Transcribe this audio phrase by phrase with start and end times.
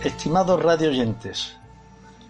[0.00, 1.54] Estimados radioyentes.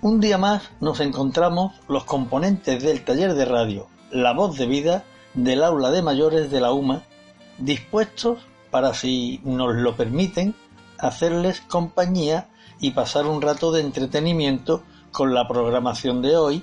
[0.02, 5.04] Un día más nos encontramos los componentes del taller de radio La Voz de Vida
[5.32, 7.04] del aula de mayores de la UMA,
[7.56, 8.40] dispuestos
[8.70, 10.54] para, si nos lo permiten,
[10.98, 12.48] hacerles compañía
[12.80, 16.62] y pasar un rato de entretenimiento con la programación de hoy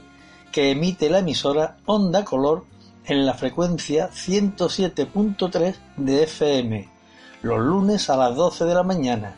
[0.52, 2.64] que emite la emisora Onda Color
[3.06, 6.88] en la frecuencia 107.3 de FM,
[7.42, 9.36] los lunes a las 12 de la mañana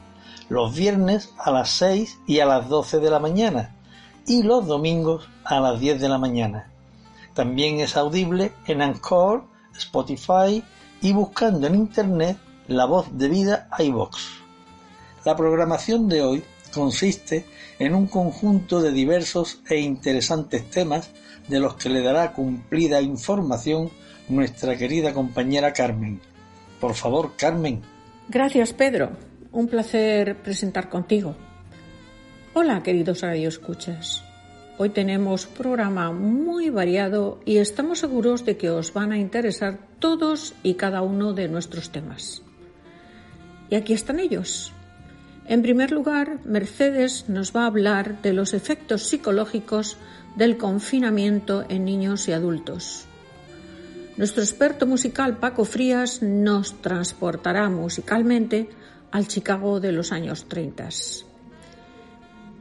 [0.52, 3.74] los viernes a las 6 y a las 12 de la mañana
[4.28, 6.70] y los domingos a las 10 de la mañana.
[7.34, 9.46] También es audible en Anchor,
[9.78, 10.62] Spotify
[11.02, 14.28] y buscando en Internet la voz de vida iVox.
[15.24, 17.46] La programación de hoy consiste
[17.80, 21.12] en un conjunto de diversos e interesantes temas
[21.48, 23.90] de los que le dará cumplida información
[24.28, 26.20] nuestra querida compañera Carmen.
[26.82, 27.82] Por favor, Carmen.
[28.28, 31.36] Gracias, Pedro un placer presentar contigo.
[32.54, 34.24] Hola, queridos radioescuchas.
[34.78, 39.80] Hoy tenemos un programa muy variado y estamos seguros de que os van a interesar
[40.00, 42.44] todos y cada uno de nuestros temas.
[43.70, 44.72] Y aquí están ellos.
[45.46, 49.98] En primer lugar, Mercedes nos va a hablar de los efectos psicológicos
[50.36, 53.06] del confinamiento en niños y adultos.
[54.16, 58.70] Nuestro experto musical Paco Frías nos transportará musicalmente
[59.12, 60.90] al Chicago de los años 30.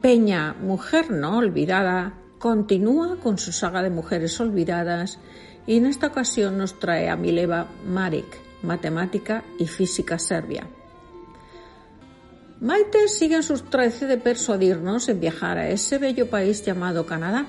[0.01, 5.19] Peña, mujer no olvidada, continúa con su saga de mujeres olvidadas
[5.67, 10.67] y en esta ocasión nos trae a Mileva Marek, matemática y física serbia.
[12.61, 17.47] Maite sigue en sus trece de persuadirnos en viajar a ese bello país llamado Canadá.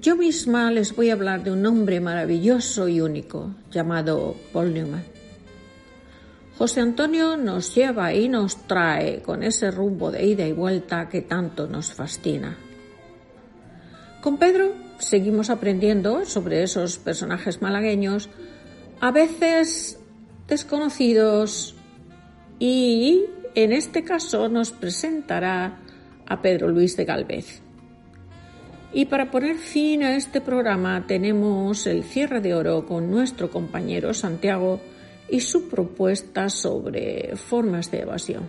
[0.00, 5.17] Yo misma les voy a hablar de un hombre maravilloso y único llamado Paul Newman.
[6.58, 11.22] José Antonio nos lleva y nos trae con ese rumbo de ida y vuelta que
[11.22, 12.58] tanto nos fascina.
[14.20, 18.28] Con Pedro seguimos aprendiendo sobre esos personajes malagueños,
[19.00, 20.00] a veces
[20.48, 21.76] desconocidos,
[22.58, 25.78] y en este caso nos presentará
[26.26, 27.62] a Pedro Luis de Galvez.
[28.92, 34.12] Y para poner fin a este programa tenemos el cierre de oro con nuestro compañero
[34.12, 34.80] Santiago,
[35.28, 38.44] y su propuesta sobre formas de evasión.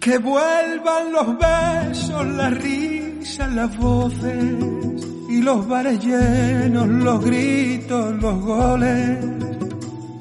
[0.00, 8.40] Que vuelvan los besos, las risas, las voces y los bares llenos, los gritos, los
[8.40, 9.18] goles.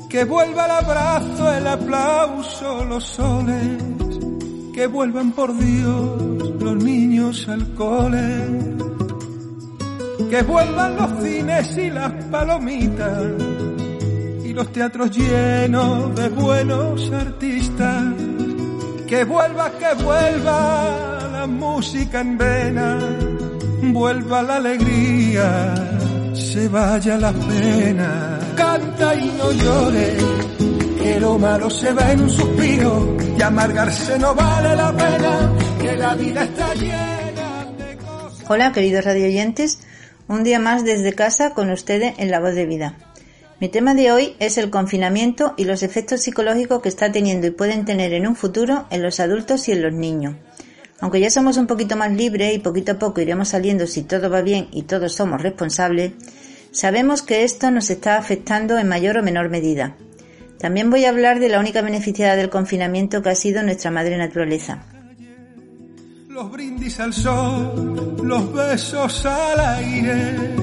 [0.08, 3.82] Que vuelva el abrazo, el aplauso, los soles.
[4.72, 6.22] Que vuelvan por Dios
[6.60, 8.91] los niños al cole
[10.30, 13.24] que vuelvan los cines y las palomitas
[14.44, 18.14] y los teatros llenos de buenos artistas.
[19.08, 23.00] Que vuelva, que vuelva la música en vena,
[23.82, 25.74] vuelva la alegría,
[26.34, 28.40] se vaya la pena.
[28.56, 30.18] Canta y no llore,
[31.02, 35.96] que lo malo se va en un suspiro y amargarse no vale la pena, que
[35.96, 38.50] la vida está llena de cosas.
[38.50, 39.80] Hola, queridos radioyentes.
[40.32, 42.96] Un día más desde casa con ustedes en La Voz de Vida.
[43.60, 47.52] Mi tema de hoy es el confinamiento y los efectos psicológicos que está teniendo y
[47.52, 50.38] pueden tener en un futuro en los adultos y en los niños.
[51.02, 54.30] Aunque ya somos un poquito más libres y poquito a poco iremos saliendo si todo
[54.30, 56.14] va bien y todos somos responsables,
[56.72, 59.98] sabemos que esto nos está afectando en mayor o menor medida.
[60.60, 64.18] También voy a hablar de la única beneficiada del confinamiento que ha sido nuestra madre
[64.18, 64.86] naturaleza
[66.32, 70.56] los brindis al sol, los besos al aire,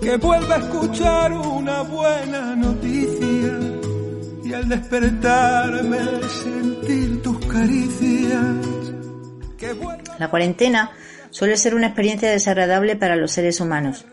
[0.00, 3.52] que vuelva a escuchar una buena noticia
[4.44, 5.98] y al despertarme
[6.42, 8.56] sentir tus caricias.
[10.18, 10.90] La cuarentena
[11.30, 14.06] suele ser una experiencia desagradable para los seres humanos,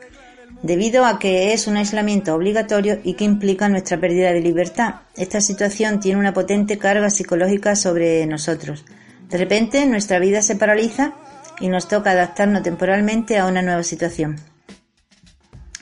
[0.61, 4.95] debido a que es un aislamiento obligatorio y que implica nuestra pérdida de libertad.
[5.15, 8.83] Esta situación tiene una potente carga psicológica sobre nosotros
[9.33, 11.15] de repente nuestra vida se paraliza
[11.59, 14.39] y nos toca adaptarnos temporalmente a una nueva situación.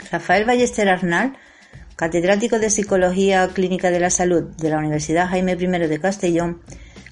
[0.10, 1.36] Rafael Ballester Arnal,
[1.98, 6.62] catedrático de Psicología Clínica de la Salud de la Universidad Jaime I de Castellón,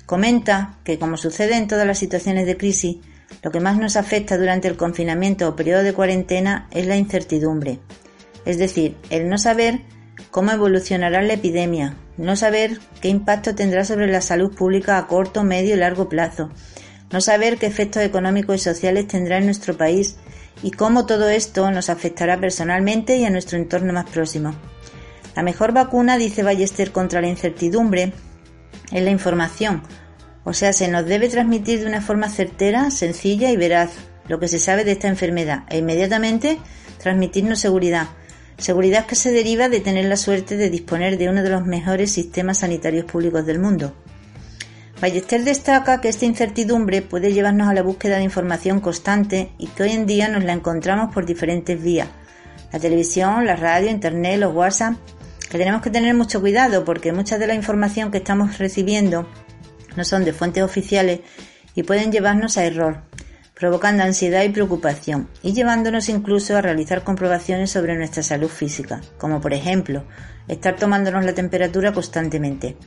[0.05, 2.99] comenta que, como sucede en todas las situaciones de crisis,
[3.43, 7.79] lo que más nos afecta durante el confinamiento o periodo de cuarentena es la incertidumbre,
[8.45, 9.81] es decir, el no saber
[10.31, 15.43] cómo evolucionará la epidemia, no saber qué impacto tendrá sobre la salud pública a corto,
[15.43, 16.49] medio y largo plazo,
[17.11, 20.17] no saber qué efectos económicos y sociales tendrá en nuestro país
[20.61, 24.53] y cómo todo esto nos afectará personalmente y a nuestro entorno más próximo.
[25.35, 28.13] La mejor vacuna, dice Ballester, contra la incertidumbre
[28.91, 29.83] es la información.
[30.43, 33.91] O sea, se nos debe transmitir de una forma certera, sencilla y veraz
[34.27, 36.59] lo que se sabe de esta enfermedad e inmediatamente
[36.97, 38.07] transmitirnos seguridad.
[38.59, 42.11] Seguridad que se deriva de tener la suerte de disponer de uno de los mejores
[42.11, 43.93] sistemas sanitarios públicos del mundo.
[45.01, 49.83] Ballester destaca que esta incertidumbre puede llevarnos a la búsqueda de información constante y que
[49.83, 52.09] hoy en día nos la encontramos por diferentes vías.
[52.73, 54.95] La televisión, la radio, internet, los WhatsApp,
[55.49, 59.25] que tenemos que tener mucho cuidado porque mucha de la información que estamos recibiendo
[59.95, 61.21] no son de fuentes oficiales
[61.75, 63.03] y pueden llevarnos a error,
[63.59, 69.41] provocando ansiedad y preocupación y llevándonos incluso a realizar comprobaciones sobre nuestra salud física, como
[69.41, 70.05] por ejemplo
[70.47, 72.77] estar tomándonos la temperatura constantemente.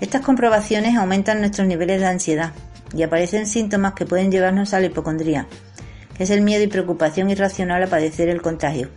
[0.00, 2.52] Estas comprobaciones aumentan nuestros niveles de ansiedad
[2.92, 5.46] y aparecen síntomas que pueden llevarnos a la hipocondría,
[6.16, 8.88] que es el miedo y preocupación irracional a padecer el contagio.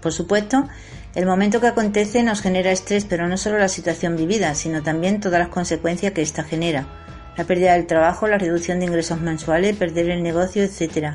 [0.00, 0.66] Por supuesto,
[1.14, 5.20] el momento que acontece nos genera estrés, pero no solo la situación vivida, sino también
[5.20, 7.03] todas las consecuencias que ésta genera.
[7.36, 11.14] La pérdida del trabajo, la reducción de ingresos mensuales, perder el negocio, etc.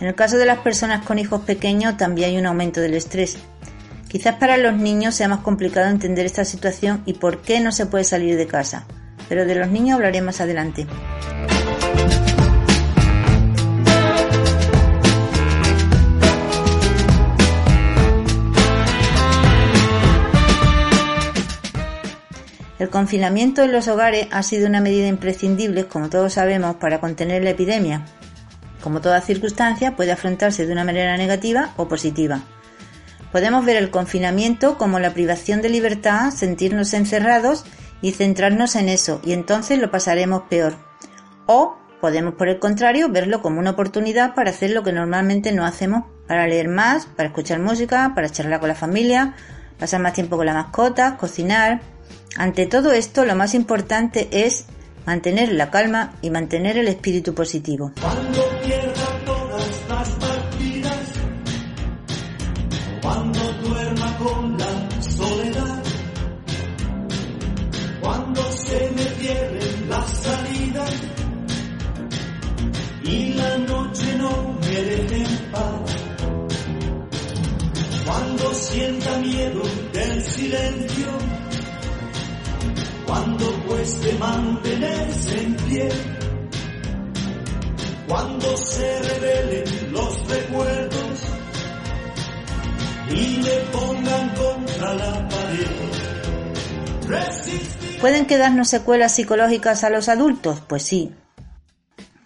[0.00, 3.38] En el caso de las personas con hijos pequeños también hay un aumento del estrés,
[4.12, 7.86] Quizás para los niños sea más complicado entender esta situación y por qué no se
[7.86, 8.84] puede salir de casa,
[9.26, 10.86] pero de los niños hablaré más adelante.
[22.82, 27.44] El confinamiento en los hogares ha sido una medida imprescindible, como todos sabemos, para contener
[27.44, 28.04] la epidemia.
[28.82, 32.40] Como toda circunstancia, puede afrontarse de una manera negativa o positiva.
[33.30, 37.64] Podemos ver el confinamiento como la privación de libertad, sentirnos encerrados
[38.00, 40.74] y centrarnos en eso, y entonces lo pasaremos peor.
[41.46, 45.64] O podemos, por el contrario, verlo como una oportunidad para hacer lo que normalmente no
[45.64, 49.36] hacemos, para leer más, para escuchar música, para charlar con la familia,
[49.78, 51.91] pasar más tiempo con la mascota, cocinar.
[52.36, 54.66] Ante todo esto, lo más importante es
[55.06, 57.92] mantener la calma y mantener el espíritu positivo.
[73.04, 75.80] y la noche no me deje en paz.
[78.06, 79.62] Cuando sienta miedo
[79.92, 81.06] del silencio,
[83.12, 85.88] cuando cueste mantenerse en pie,
[88.08, 91.20] cuando se revelen los recuerdos
[93.10, 95.66] y le pongan contra la pared.
[98.00, 100.62] ¿Pueden quedarnos secuelas psicológicas a los adultos?
[100.66, 101.12] Pues sí,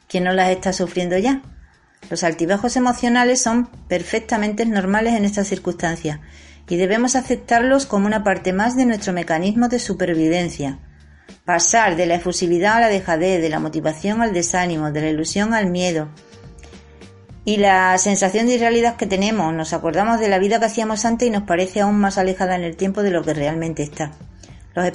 [0.06, 1.42] ¿Quién no las está sufriendo ya?
[2.10, 6.20] Los altibajos emocionales son perfectamente normales en estas circunstancias
[6.68, 10.78] y debemos aceptarlos como una parte más de nuestro mecanismo de supervivencia.
[11.44, 15.54] Pasar de la efusividad a la dejadez, de la motivación al desánimo, de la ilusión
[15.54, 16.08] al miedo.
[17.44, 21.28] Y la sensación de irrealidad que tenemos, nos acordamos de la vida que hacíamos antes
[21.28, 24.10] y nos parece aún más alejada en el tiempo de lo que realmente está.
[24.74, 24.86] Los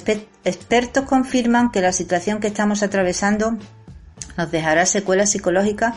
[0.44, 3.56] expertos confirman que la situación que estamos atravesando
[4.36, 5.94] nos dejará secuelas psicológicas,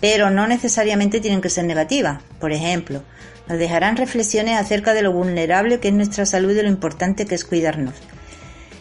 [0.00, 2.22] pero no necesariamente tienen que ser negativas.
[2.38, 3.02] Por ejemplo,
[3.48, 7.34] nos dejarán reflexiones acerca de lo vulnerable que es nuestra salud y lo importante que
[7.34, 7.94] es cuidarnos.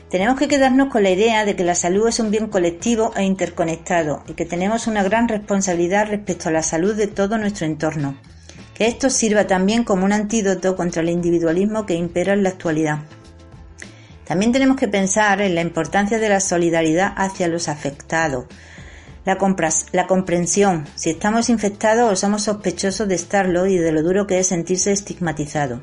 [0.09, 3.23] Tenemos que quedarnos con la idea de que la salud es un bien colectivo e
[3.23, 8.17] interconectado y que tenemos una gran responsabilidad respecto a la salud de todo nuestro entorno.
[8.73, 12.99] Que esto sirva también como un antídoto contra el individualismo que impera en la actualidad.
[14.25, 18.45] También tenemos que pensar en la importancia de la solidaridad hacia los afectados,
[19.91, 24.39] la, comprensión, si estamos infectados o somos sospechosos de estarlo y de lo duro que
[24.39, 25.81] es sentirse estigmatizado.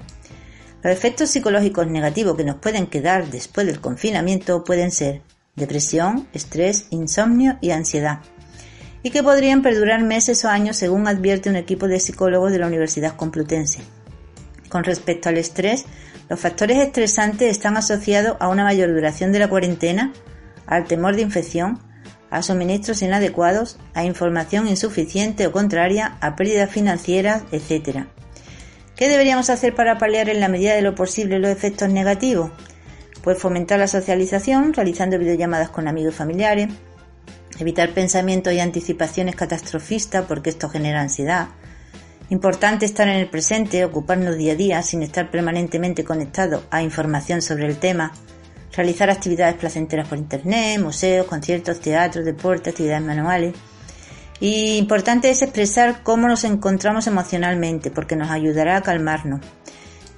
[0.83, 5.21] Los efectos psicológicos negativos que nos pueden quedar después del confinamiento pueden ser
[5.57, 8.21] depresión, estrés, insomnio y ansiedad,
[9.03, 12.67] y que podrían perdurar meses o años según advierte un equipo de psicólogos de la
[12.67, 13.81] Universidad Complutense.
[14.71, 15.85] Con respecto al estrés,
[16.31, 20.15] los factores estresantes están asociados a una mayor duración de la cuarentena,
[20.67, 21.79] al temor de infección,
[22.35, 28.07] a suministros inadecuados, a información insuficiente o contraria, a pérdidas financieras, etc.
[28.97, 32.51] ¿Qué deberíamos hacer para paliar en la medida de lo posible los efectos negativos?
[33.23, 36.69] Pues fomentar la socialización, realizando videollamadas con amigos y familiares,
[37.61, 41.51] evitar pensamientos y anticipaciones catastrofistas porque esto genera ansiedad.
[42.31, 47.43] Importante estar en el presente, ocuparnos día a día sin estar permanentemente conectados a información
[47.43, 48.13] sobre el tema,
[48.77, 53.55] realizar actividades placenteras por internet, museos, conciertos, teatros, deportes, actividades manuales.
[54.41, 59.41] Y importante es expresar cómo nos encontramos emocionalmente, porque nos ayudará a calmarnos.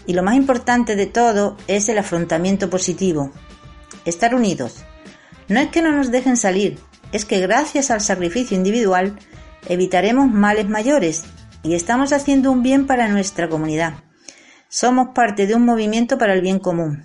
[0.06, 3.30] Y lo más importante de todo es el afrontamiento positivo.
[4.04, 4.84] Estar unidos.
[5.48, 6.78] No es que no nos dejen salir,
[7.12, 9.18] es que gracias al sacrificio individual
[9.68, 11.24] evitaremos males mayores
[11.62, 13.94] y estamos haciendo un bien para nuestra comunidad.
[14.68, 17.04] Somos parte de un movimiento para el bien común.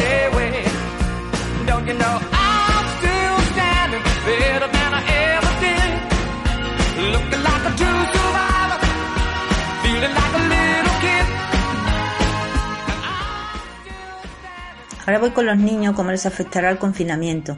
[15.11, 17.57] Ahora voy con los niños, cómo les afectará el confinamiento.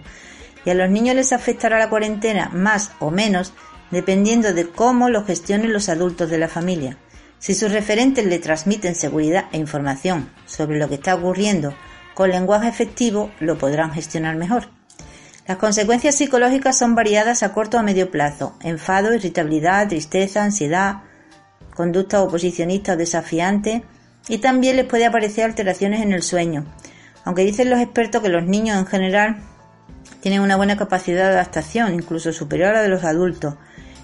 [0.65, 3.53] Y a los niños les afectará la cuarentena más o menos
[3.91, 6.97] dependiendo de cómo lo gestionen los adultos de la familia.
[7.37, 11.75] Si sus referentes le transmiten seguridad e información sobre lo que está ocurriendo
[12.15, 14.69] con lenguaje efectivo, lo podrán gestionar mejor.
[15.47, 18.57] Las consecuencias psicológicas son variadas a corto o medio plazo.
[18.63, 21.03] Enfado, irritabilidad, tristeza, ansiedad,
[21.75, 23.83] conducta oposicionista o desafiante
[24.27, 26.65] y también les puede aparecer alteraciones en el sueño.
[27.25, 29.37] Aunque dicen los expertos que los niños en general
[30.21, 33.55] tienen una buena capacidad de adaptación, incluso superior a la de los adultos,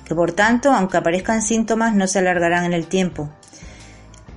[0.05, 3.29] que por tanto, aunque aparezcan síntomas, no se alargarán en el tiempo.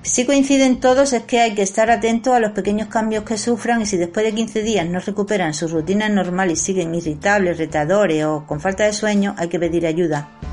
[0.03, 3.81] Si coinciden todos es que hay que estar atentos a los pequeños cambios que sufran
[3.81, 8.25] y si después de 15 días no recuperan su rutina normal y siguen irritables, retadores
[8.25, 10.52] o con falta de sueño, hay que pedir ayuda.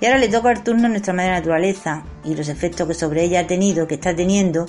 [0.00, 3.24] Y ahora le toca el turno a nuestra madre naturaleza y los efectos que sobre
[3.24, 4.66] ella ha tenido, que está teniendo,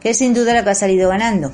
[0.00, 1.52] que es sin duda la que ha salido ganando.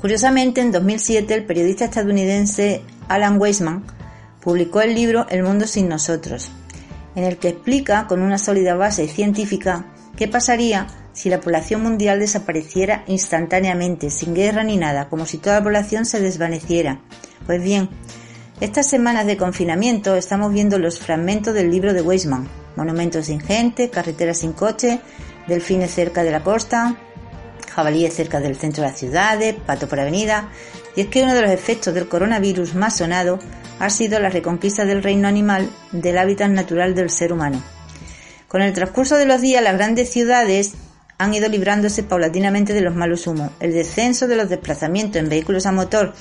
[0.00, 3.84] Curiosamente, en 2007 el periodista estadounidense Alan Weisman
[4.42, 6.50] publicó el libro El mundo sin nosotros,
[7.14, 12.20] en el que explica con una sólida base científica qué pasaría si la población mundial
[12.20, 17.00] desapareciera instantáneamente, sin guerra ni nada, como si toda la población se desvaneciera.
[17.46, 17.88] Pues bien,
[18.64, 23.90] estas semanas de confinamiento estamos viendo los fragmentos del libro de Weisman, monumentos sin gente,
[23.90, 25.00] carreteras sin coche,
[25.46, 26.96] delfines cerca de la costa,
[27.70, 30.48] jabalíes cerca del centro de las ciudades, pato por avenida,
[30.96, 33.38] y es que uno de los efectos del coronavirus más sonado
[33.80, 37.62] ha sido la reconquista del reino animal del hábitat natural del ser humano.
[38.48, 40.72] Con el transcurso de los días, las grandes ciudades
[41.18, 43.50] han ido librándose paulatinamente de los malos humos.
[43.60, 46.14] El descenso de los desplazamientos en vehículos a motor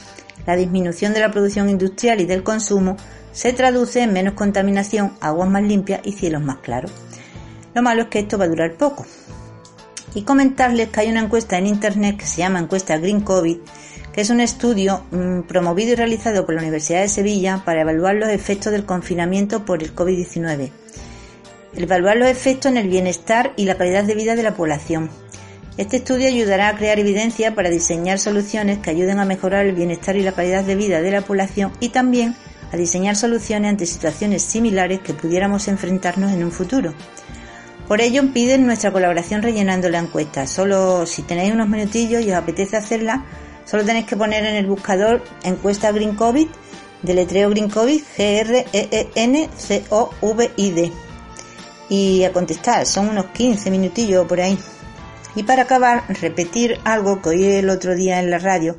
[0.45, 2.97] la disminución de la producción industrial y del consumo
[3.31, 6.91] se traduce en menos contaminación, aguas más limpias y cielos más claros.
[7.73, 9.05] Lo malo es que esto va a durar poco.
[10.13, 13.57] Y comentarles que hay una encuesta en Internet que se llama encuesta Green COVID,
[14.13, 18.15] que es un estudio mm, promovido y realizado por la Universidad de Sevilla para evaluar
[18.15, 20.69] los efectos del confinamiento por el COVID-19.
[21.75, 25.09] Evaluar los efectos en el bienestar y la calidad de vida de la población,
[25.75, 30.15] este estudio ayudará a crear evidencia para diseñar soluciones que ayuden a mejorar el bienestar
[30.15, 32.35] y la calidad de vida de la población y también
[32.71, 36.93] a diseñar soluciones ante situaciones similares que pudiéramos enfrentarnos en un futuro.
[37.87, 40.45] Por ello piden nuestra colaboración rellenando la encuesta.
[40.45, 43.25] Solo si tenéis unos minutillos y os apetece hacerla,
[43.65, 46.47] solo tenéis que poner en el buscador encuesta Green COVID,
[47.01, 48.91] deletreo Green COVID, G-R-E-E-N-C-O-V-I-D.
[51.89, 54.57] Y a contestar, son unos 15 minutillos por ahí.
[55.35, 58.77] Y para acabar, repetir algo que oí el otro día en la radio,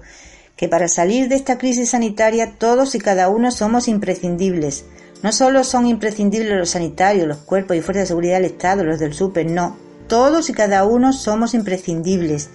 [0.56, 4.84] que para salir de esta crisis sanitaria todos y cada uno somos imprescindibles.
[5.22, 9.00] No solo son imprescindibles los sanitarios, los cuerpos y fuerzas de seguridad del Estado, los
[9.00, 9.76] del súper, no.
[10.06, 12.50] Todos y cada uno somos imprescindibles.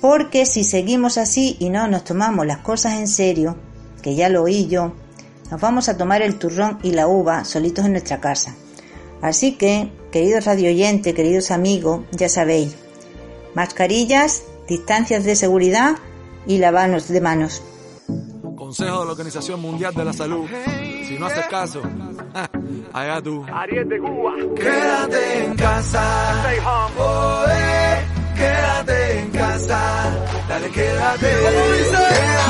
[0.00, 3.56] Porque si seguimos así y no nos tomamos las cosas en serio,
[4.02, 4.92] que ya lo oí yo,
[5.50, 8.54] nos vamos a tomar el turrón y la uva solitos en nuestra casa.
[9.22, 12.76] Así que, queridos radioyentes, queridos amigos, ya sabéis,
[13.54, 15.96] mascarillas, distancias de seguridad
[16.46, 17.62] y lavanos de manos.
[18.56, 20.46] Consejo de la Organización Mundial de la Salud.
[21.06, 21.82] Si no haces caso,
[22.92, 23.44] allá tú.
[23.52, 24.32] Ariel Cuba.
[24.56, 26.44] Quédate en casa.
[28.34, 30.26] quédate en casa.
[30.48, 31.26] Dale, quédate.
[31.26, 32.45] Quédate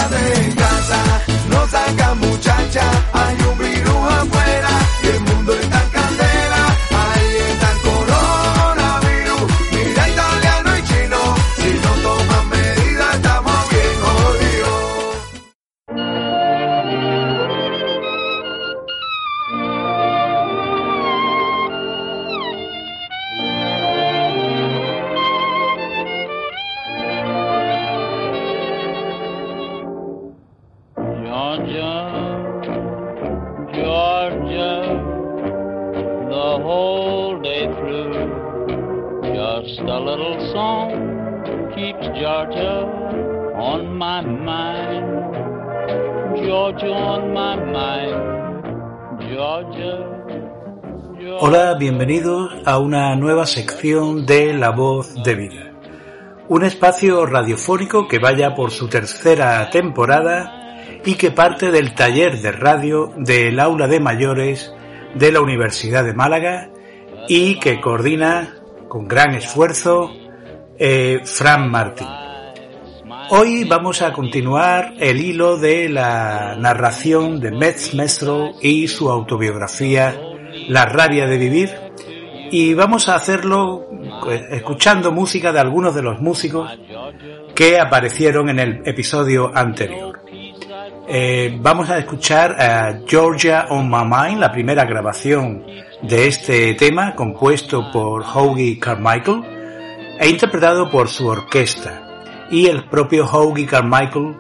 [53.47, 55.73] sección de La Voz de Vida.
[56.49, 62.53] Un espacio radiofónico que vaya por su tercera temporada y que parte del taller de
[62.53, 64.73] radio del aula de mayores
[65.15, 66.71] de la Universidad de Málaga
[67.29, 68.55] y que coordina
[68.89, 70.11] con gran esfuerzo
[70.79, 72.09] eh, Fran Martín.
[73.31, 80.17] Hoy vamos a continuar el hilo de la narración de Metz Mestro y su autobiografía
[80.69, 81.86] La rabia de vivir
[82.51, 83.89] y vamos a hacerlo
[84.23, 86.71] pues, escuchando música de algunos de los músicos
[87.55, 90.21] que aparecieron en el episodio anterior.
[91.09, 95.65] Eh, vamos a escuchar a Georgia on My Mind, la primera grabación
[96.03, 99.43] de este tema compuesto por Hoagie Carmichael
[100.19, 102.03] e interpretado por su orquesta
[102.51, 104.37] y el propio Hoagie Carmichael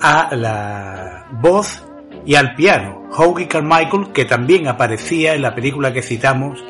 [0.00, 1.84] a la voz
[2.26, 3.08] y al piano.
[3.16, 6.62] Hoagie Carmichael que también aparecía en la película que citamos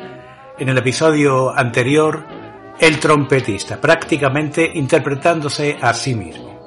[0.61, 2.23] en el episodio anterior,
[2.79, 6.61] el trompetista, prácticamente interpretándose a sí mismo.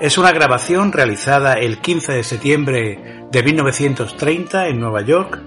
[0.00, 5.40] Es una grabación realizada el 15 de septiembre de 1930 en Nueva York,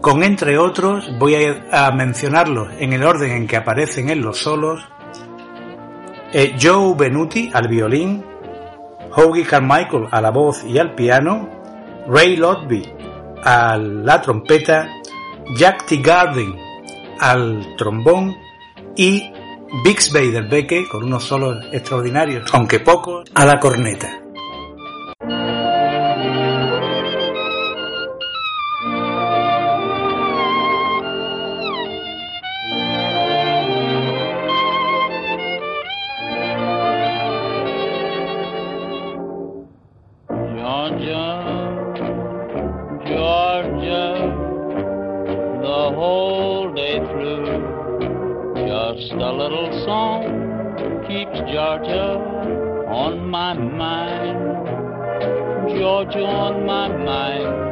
[0.00, 1.36] con entre otros, voy
[1.70, 4.86] a, mencionarlos en el orden en que aparecen en los solos,
[6.32, 8.24] eh, Joe Benuti al violín,
[9.12, 11.48] Hoagie Carmichael a la voz y al piano,
[12.08, 12.92] Ray Lotby
[13.42, 14.88] a la trompeta,
[15.54, 15.96] Jack T.
[15.98, 16.56] Garden
[17.20, 18.36] al trombón
[18.96, 19.30] y
[19.84, 24.25] Bix Beiderbecke con unos solos extraordinarios, aunque pocos, a la corneta.
[56.36, 57.66] on my mind.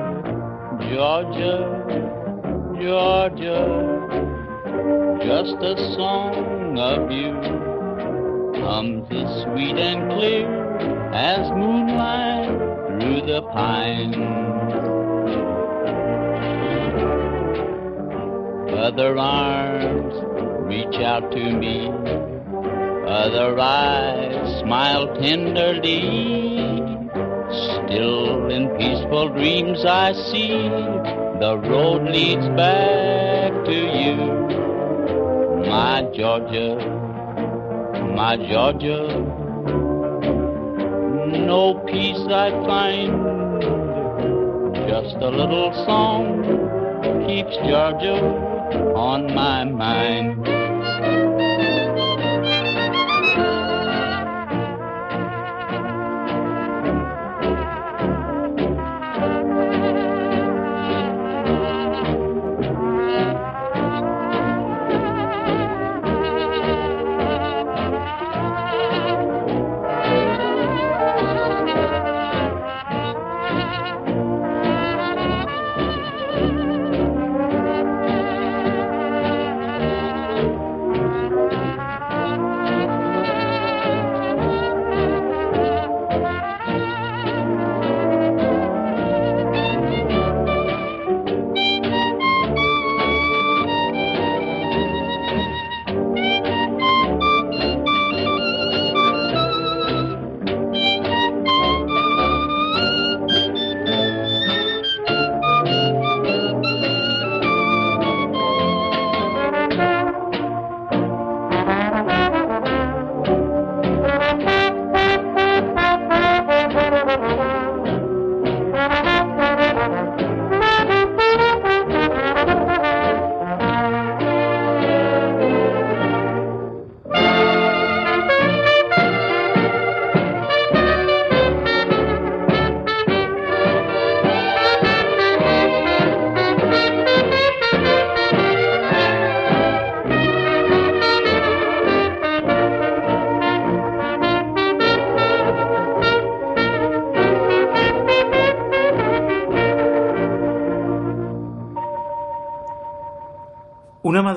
[0.91, 1.57] Georgia,
[2.81, 3.63] Georgia,
[5.23, 7.33] just a song of you
[8.61, 10.49] comes as sweet and clear
[11.13, 12.49] as moonlight
[13.01, 14.17] through the pines.
[18.89, 20.15] Other arms
[20.73, 21.89] reach out to me,
[23.07, 26.74] other eyes smile tenderly.
[27.55, 30.69] Still in peaceful dreams I see
[31.41, 34.17] the road leads back to you.
[35.69, 36.77] My Georgia,
[38.15, 39.01] my Georgia,
[41.47, 43.63] no peace I find.
[44.89, 46.43] Just a little song
[47.27, 48.19] keeps Georgia
[48.97, 50.54] on my mind.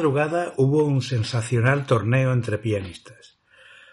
[0.08, 3.41] Madrugada hubo un sensacional torneo entre pianistas.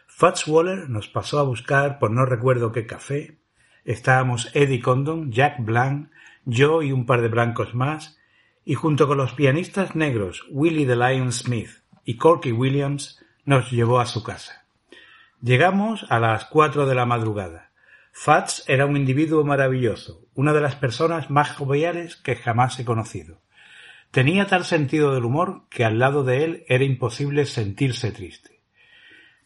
[0.07, 3.40] Fats Waller nos pasó a buscar por no recuerdo qué café.
[3.85, 6.11] Estábamos Eddie Condon, Jack Blanc,
[6.44, 8.16] yo y un par de blancos más,
[8.64, 13.98] y junto con los pianistas negros Willie the Lion Smith y Corky Williams nos llevó
[13.98, 14.66] a su casa.
[15.42, 17.72] Llegamos a las cuatro de la madrugada.
[18.12, 23.40] Fats era un individuo maravilloso, una de las personas más joviales que jamás he conocido.
[24.14, 28.61] Tenía tal sentido del humor que al lado de él era imposible sentirse triste.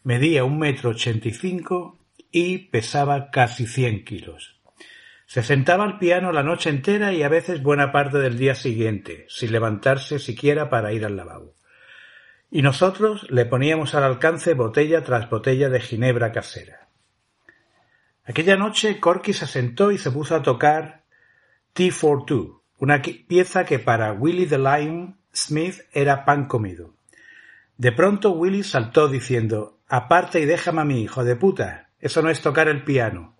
[0.02, 1.98] Medía un metro ochenta y cinco
[2.30, 4.60] y pesaba casi cien kilos.
[5.24, 9.24] Se sentaba al piano la noche entera y a veces buena parte del día siguiente,
[9.30, 11.54] sin levantarse siquiera para ir al lavabo.
[12.50, 16.90] Y nosotros le poníamos al alcance botella tras botella de ginebra casera.
[18.22, 21.04] Aquella noche Corky se sentó y se puso a tocar
[21.72, 26.94] Tea for Two, una pieza que para Willie the Lion Smith era pan comido.
[27.76, 31.88] De pronto Willie saltó diciendo Aparte y déjame a mí, hijo de puta.
[31.98, 33.34] Eso no es tocar el piano.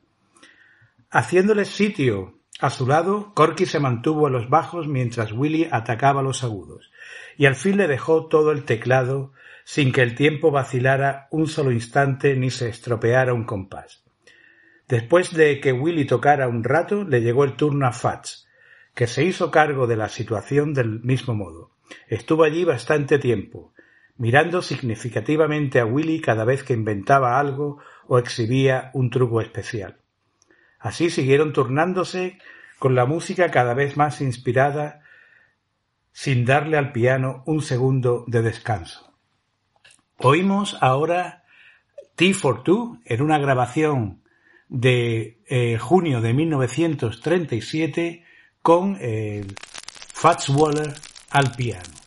[1.10, 6.42] Haciéndole sitio a su lado, Corky se mantuvo en los bajos mientras Willie atacaba los
[6.42, 6.90] agudos,
[7.36, 9.32] y al fin le dejó todo el teclado
[9.64, 14.02] sin que el tiempo vacilara un solo instante ni se estropeara un compás.
[14.88, 18.47] Después de que Willy tocara un rato, le llegó el turno a Fats,
[18.98, 21.70] que se hizo cargo de la situación del mismo modo.
[22.08, 23.72] Estuvo allí bastante tiempo,
[24.16, 29.98] mirando significativamente a Willy cada vez que inventaba algo o exhibía un truco especial.
[30.80, 32.38] Así siguieron turnándose
[32.80, 35.02] con la música cada vez más inspirada,
[36.10, 39.14] sin darle al piano un segundo de descanso.
[40.16, 41.44] Oímos ahora
[42.16, 44.24] T for Two en una grabación
[44.68, 48.24] de eh, junio de 1937
[48.62, 49.44] con eh,
[50.12, 50.94] Fats Waller
[51.30, 51.97] al piano.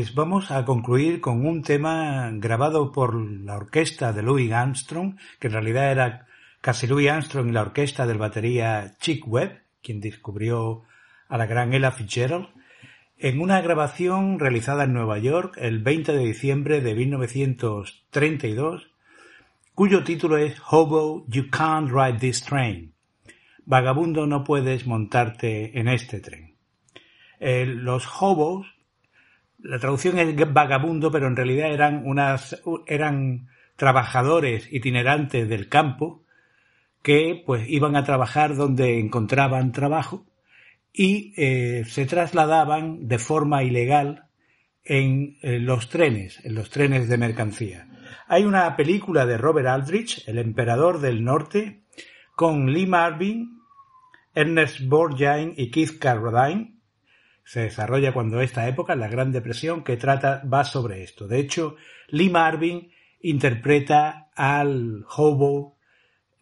[0.00, 5.48] Pues vamos a concluir con un tema grabado por la orquesta de Louis Armstrong, que
[5.48, 6.26] en realidad era
[6.62, 10.84] casi Louis Armstrong y la orquesta del batería Chick Webb, quien descubrió
[11.28, 12.48] a la gran Ella Fitzgerald,
[13.18, 18.90] en una grabación realizada en Nueva York el 20 de diciembre de 1932,
[19.74, 22.94] cuyo título es Hobo, You Can't Ride This Train.
[23.66, 26.56] Vagabundo, no puedes montarte en este tren.
[27.38, 28.79] Los hobos
[29.62, 36.24] la traducción es vagabundo, pero en realidad eran unas, eran trabajadores itinerantes del campo
[37.02, 40.26] que pues iban a trabajar donde encontraban trabajo
[40.92, 44.24] y eh, se trasladaban de forma ilegal
[44.84, 47.86] en, en los trenes, en los trenes de mercancía.
[48.26, 51.82] Hay una película de Robert Aldrich, El Emperador del Norte,
[52.34, 53.60] con Lee Marvin,
[54.34, 56.79] Ernest Borgnine y Keith Carradine,
[57.50, 61.26] se desarrolla cuando esta época, la Gran Depresión, que trata, va sobre esto.
[61.26, 61.74] De hecho,
[62.06, 65.76] Lee Marvin interpreta al hobo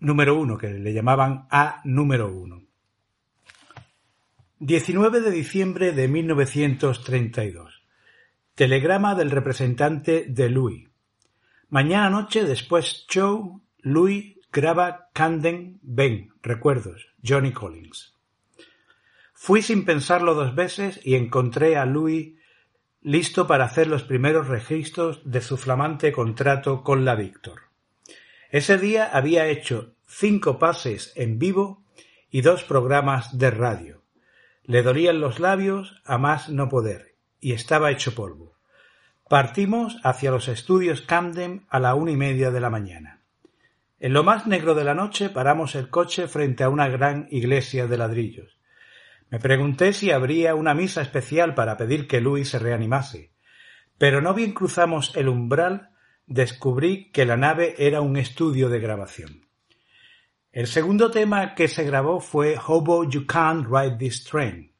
[0.00, 2.62] número uno, que le llamaban A número uno.
[4.58, 7.82] 19 de diciembre de 1932.
[8.54, 10.90] Telegrama del representante de Louis.
[11.70, 18.17] Mañana noche, después show, Louis graba Camden Ben, recuerdos, Johnny Collins.
[19.40, 22.34] Fui sin pensarlo dos veces y encontré a Louis
[23.00, 27.62] listo para hacer los primeros registros de su flamante contrato con la Victor.
[28.50, 31.84] Ese día había hecho cinco pases en vivo
[32.30, 34.02] y dos programas de radio.
[34.64, 38.58] Le dolían los labios a más no poder y estaba hecho polvo.
[39.30, 43.22] Partimos hacia los estudios Camden a la una y media de la mañana.
[44.00, 47.86] En lo más negro de la noche paramos el coche frente a una gran iglesia
[47.86, 48.57] de ladrillos.
[49.30, 53.32] Me pregunté si habría una misa especial para pedir que Luis se reanimase,
[53.98, 55.90] pero no bien cruzamos el umbral
[56.26, 59.46] descubrí que la nave era un estudio de grabación.
[60.52, 64.72] El segundo tema que se grabó fue Hobo You Can't Ride This Train.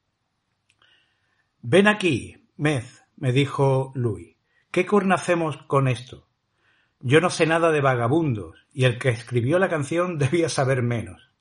[1.61, 4.35] Ven aquí, Mez, me dijo Louis.
[4.71, 6.27] ¿Qué corna hacemos con esto?
[6.99, 11.31] Yo no sé nada de vagabundos, y el que escribió la canción debía saber menos.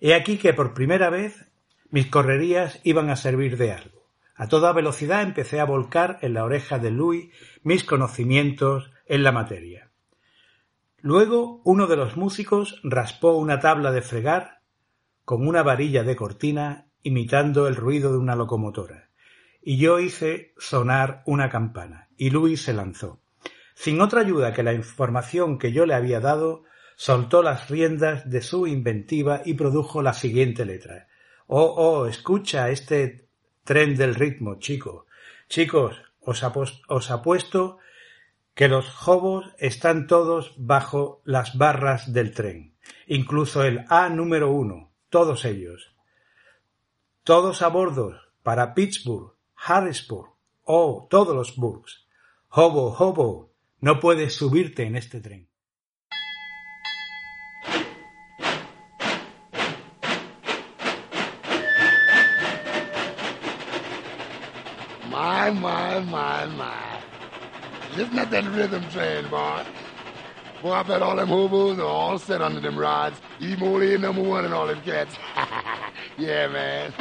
[0.00, 1.51] He aquí que por primera vez
[1.92, 4.08] mis correrías iban a servir de algo.
[4.34, 7.30] A toda velocidad empecé a volcar en la oreja de Louis
[7.62, 9.90] mis conocimientos en la materia.
[10.98, 14.62] Luego uno de los músicos raspó una tabla de fregar
[15.26, 19.10] con una varilla de cortina imitando el ruido de una locomotora,
[19.60, 23.20] y yo hice sonar una campana, y Louis se lanzó.
[23.74, 26.64] Sin otra ayuda que la información que yo le había dado,
[26.96, 31.08] soltó las riendas de su inventiva y produjo la siguiente letra.
[31.54, 33.28] Oh, oh, escucha este
[33.62, 35.04] tren del ritmo, chico.
[35.50, 37.76] Chicos, os, apuesto
[38.54, 42.74] que los jobos están todos bajo las barras del tren,
[43.06, 45.94] incluso el A número uno, todos ellos.
[47.22, 52.06] Todos a bordo para Pittsburgh, Harrisburg, oh, todos los burgs.
[52.48, 55.51] Hobo, hobo, no puedes subirte en este tren.
[65.52, 67.00] My, my, my.
[67.96, 69.64] Listen at that rhythm train, boy.
[70.62, 73.20] Boy, I bet all them hobos are all set under them rods.
[73.40, 75.14] E-Moley number one and all them cats.
[76.18, 76.92] yeah, man.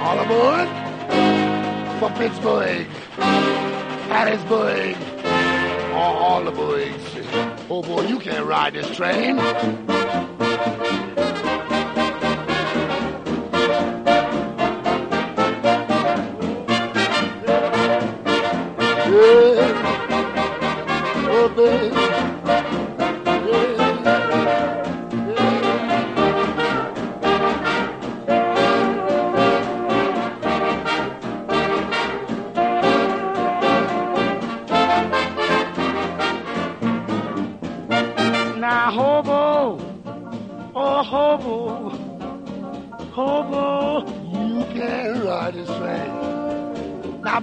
[0.00, 0.68] All aboard
[1.98, 2.86] for Pittsburgh,
[4.08, 4.96] Hattiesburg,
[5.92, 6.94] all, all the boys.
[7.68, 9.38] Oh boy, you can't ride this train.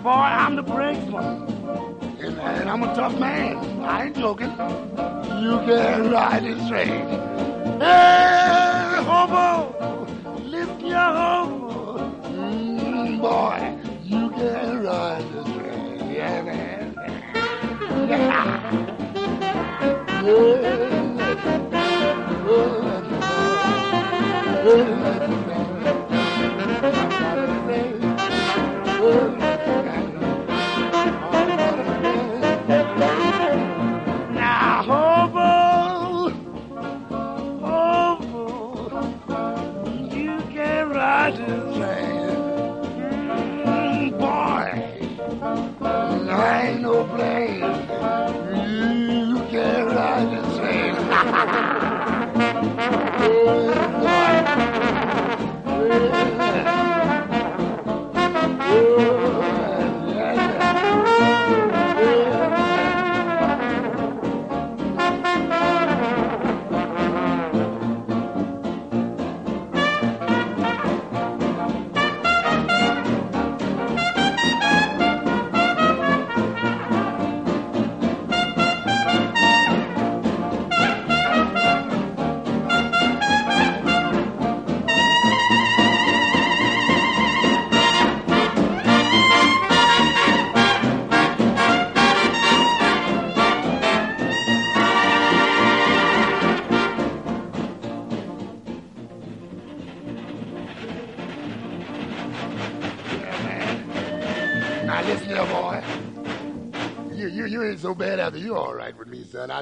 [0.04, 1.50] Boy, I'm the brakesman,
[2.22, 3.82] and, and I'm a tough man.
[3.84, 4.52] I ain't joking.
[5.42, 7.08] You can't ride this train.
[7.80, 10.06] Hey, hobo,
[10.44, 11.98] lift your hobo.
[12.24, 16.12] Mm, boy, you can't ride this train.
[16.12, 16.94] Yeah, man.
[20.22, 20.22] Yeah.
[20.24, 20.97] ride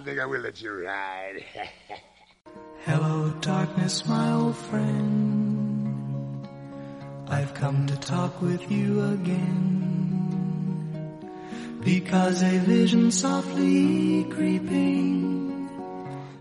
[0.06, 1.44] think I will let you ride.
[2.86, 6.48] Hello, darkness, my old friend.
[7.28, 9.82] I've come to talk with you again.
[11.84, 15.70] Because a vision softly creeping.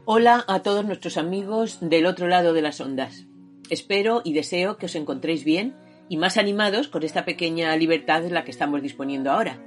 [0.05, 3.25] Hola a todos nuestros amigos del otro lado de las ondas.
[3.71, 5.75] Espero y deseo que os encontréis bien
[6.11, 9.59] y más animados con esta pequeña libertad de la que estamos disponiendo ahora.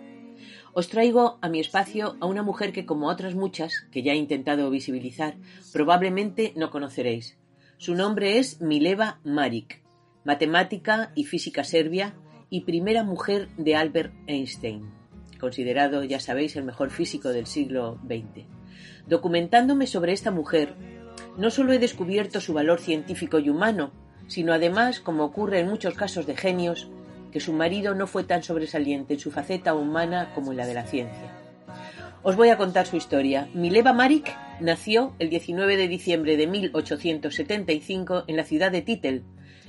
[0.80, 4.16] Os traigo a mi espacio a una mujer que, como otras muchas que ya he
[4.16, 5.34] intentado visibilizar,
[5.74, 7.36] probablemente no conoceréis.
[7.78, 9.82] Su nombre es Mileva Maric,
[10.24, 12.14] matemática y física serbia
[12.52, 14.92] y primera mujer de Albert Einstein,
[15.40, 18.46] considerado, ya sabéis, el mejor físico del siglo XX.
[19.08, 20.76] Documentándome sobre esta mujer,
[21.40, 23.94] no solo he descubierto su valor científico y humano,
[24.28, 26.88] sino además, como ocurre en muchos casos de genios,
[27.38, 30.74] que su marido no fue tan sobresaliente en su faceta humana como en la de
[30.74, 31.38] la ciencia.
[32.24, 33.48] Os voy a contar su historia.
[33.54, 39.24] Mileva Maric nació el 19 de diciembre de 1875 en la ciudad de Titel,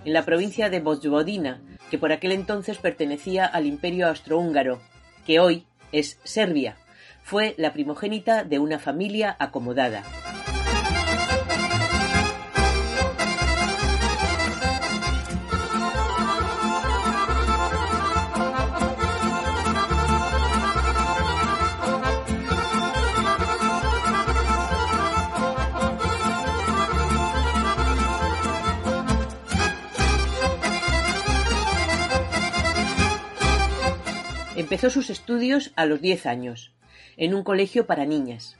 [0.06, 4.80] en la provincia de Vojvodina, que por aquel entonces pertenecía al Imperio Austrohúngaro,
[5.26, 6.78] que hoy es Serbia.
[7.22, 10.04] Fue la primogénita de una familia acomodada.
[34.68, 36.74] Empezó sus estudios a los 10 años,
[37.16, 38.58] en un colegio para niñas.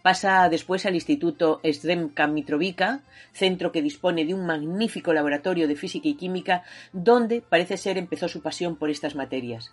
[0.00, 3.00] Pasa después al Instituto Sremka Mitrovica,
[3.32, 6.62] centro que dispone de un magnífico laboratorio de física y química,
[6.92, 9.72] donde parece ser empezó su pasión por estas materias.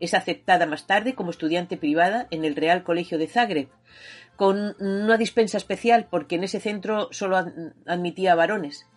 [0.00, 3.68] Es aceptada más tarde como estudiante privada en el Real Colegio de Zagreb,
[4.34, 7.36] con una dispensa especial porque en ese centro solo
[7.86, 8.88] admitía varones.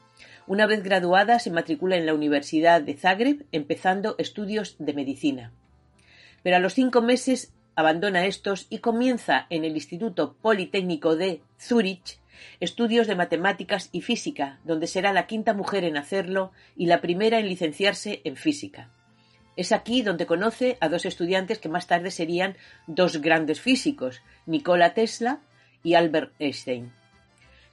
[0.47, 5.53] Una vez graduada se matricula en la Universidad de Zagreb, empezando estudios de medicina
[6.47, 12.21] pero a los cinco meses abandona estos y comienza en el Instituto Politécnico de Zúrich
[12.61, 17.39] estudios de matemáticas y física, donde será la quinta mujer en hacerlo y la primera
[17.39, 18.89] en licenciarse en física.
[19.57, 24.93] Es aquí donde conoce a dos estudiantes que más tarde serían dos grandes físicos, Nikola
[24.93, 25.41] Tesla
[25.83, 26.93] y Albert Einstein.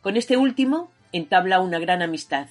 [0.01, 2.49] Con este último entabla una gran amistad.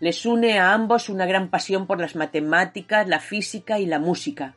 [0.00, 4.56] Les une a ambos una gran pasión por las matemáticas, la física y la música.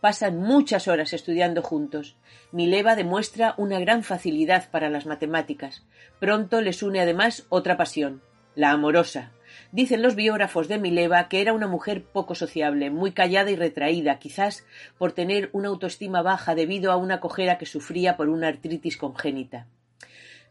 [0.00, 2.16] Pasan muchas horas estudiando juntos.
[2.50, 5.84] Mileva demuestra una gran facilidad para las matemáticas.
[6.18, 8.22] Pronto les une además otra pasión,
[8.54, 9.32] la amorosa.
[9.70, 14.18] Dicen los biógrafos de Mileva que era una mujer poco sociable, muy callada y retraída,
[14.18, 14.66] quizás
[14.98, 19.66] por tener una autoestima baja debido a una cojera que sufría por una artritis congénita.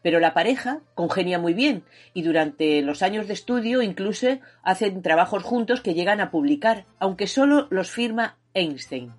[0.02, 5.44] Pero la pareja congenia muy bien y durante los años de estudio incluso hacen trabajos
[5.44, 9.12] juntos que llegan a publicar, aunque solo los firma Einstein.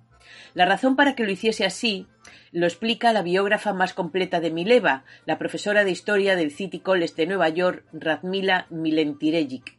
[0.54, 2.06] La razón para que lo hiciese así
[2.52, 7.14] lo explica la biógrafa más completa de Mileva, la profesora de historia del City College
[7.16, 9.76] de Nueva York, Radmila Milentirejic.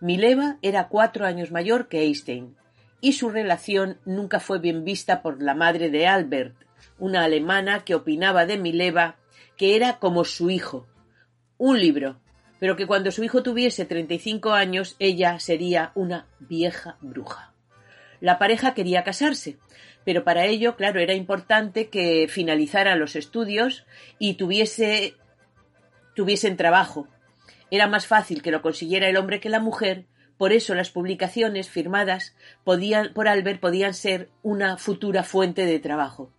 [0.00, 2.56] Mileva era cuatro años mayor que Einstein,
[3.00, 6.54] y su relación nunca fue bien vista por la madre de Albert,
[6.98, 9.16] una alemana que opinaba de Mileva
[9.56, 10.86] que era como su hijo,
[11.58, 12.20] un libro,
[12.58, 17.52] pero que cuando su hijo tuviese 35 años ella sería una vieja bruja.
[18.20, 19.58] La pareja quería casarse,
[20.04, 23.86] pero para ello, claro, era importante que finalizara los estudios
[24.18, 25.14] y tuviese,
[26.14, 27.08] tuviesen trabajo.
[27.70, 30.06] Era más fácil que lo consiguiera el hombre que la mujer,
[30.38, 32.34] Por eso las publicaciones firmadas
[32.64, 36.32] podían, por Albert podían ser una futura fuente de trabajo.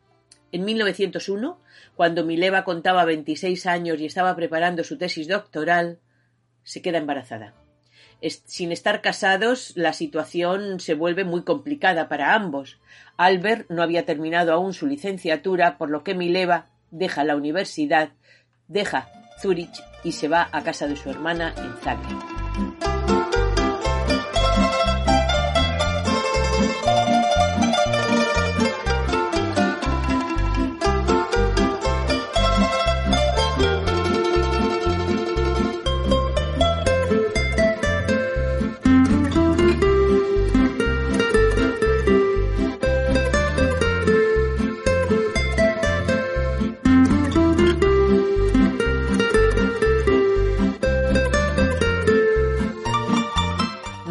[0.52, 1.58] En 1901,
[1.96, 6.00] cuando Mileva contaba 26 años y estaba preparando su tesis doctoral,
[6.64, 7.54] se queda embarazada.
[8.30, 12.80] Sin estar casados, la situación se vuelve muy complicada para ambos.
[13.18, 18.12] Albert no había terminado aún su licenciatura, por lo que Mileva deja la universidad,
[18.68, 19.10] deja
[19.42, 22.33] Zurich y se va a casa de su hermana en Zagreb.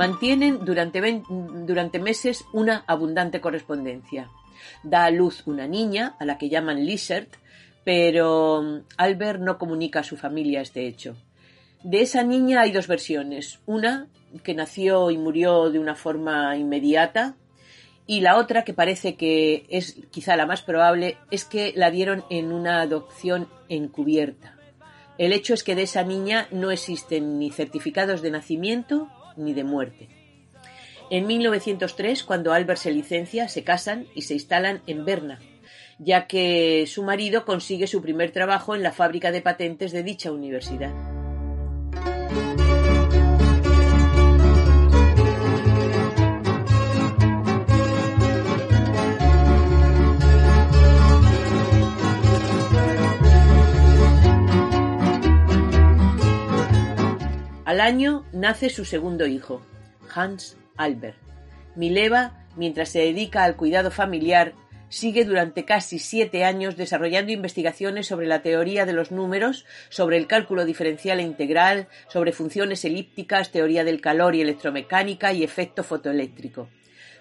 [0.02, 4.30] Mantienen durante, meses una abundante correspondencia.
[4.82, 7.28] Da a luz una niña, a la que llaman Lizard,
[7.84, 11.14] pero mm, Albert no comunica a su familia este hecho.
[11.84, 13.60] De esa niña hay dos versiones.
[13.64, 14.08] Una
[14.42, 17.36] que nació y murió de una forma inmediata
[18.04, 22.24] y la otra que parece que es quizá la más probable es que la dieron
[22.28, 24.56] en una adopción encubierta.
[25.16, 29.64] El hecho es que de esa niña no existen ni certificados de nacimiento ni de
[29.64, 30.08] muerte.
[31.10, 35.40] En 1903, cuando Albert se licencia, se casan y se instalan en Berna,
[35.98, 40.32] ya que su marido consigue su primer trabajo en la fábrica de patentes de dicha
[40.32, 40.92] universidad.
[57.64, 59.62] Al año nace su segundo hijo,
[60.12, 61.16] Hans Albert.
[61.76, 64.54] Mileva, mientras se dedica al cuidado familiar,
[64.88, 70.26] sigue durante casi siete años desarrollando investigaciones sobre la teoría de los números, sobre el
[70.26, 76.68] cálculo diferencial e integral, sobre funciones elípticas, teoría del calor y electromecánica y efecto fotoeléctrico.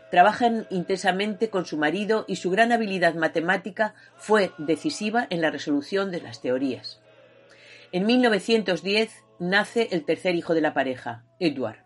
[0.10, 6.10] Trabajan intensamente con su marido y su gran habilidad matemática fue decisiva en la resolución
[6.10, 7.00] de las teorías.
[7.92, 9.12] En 1910
[9.42, 11.84] nace el tercer hijo de la pareja, Edward,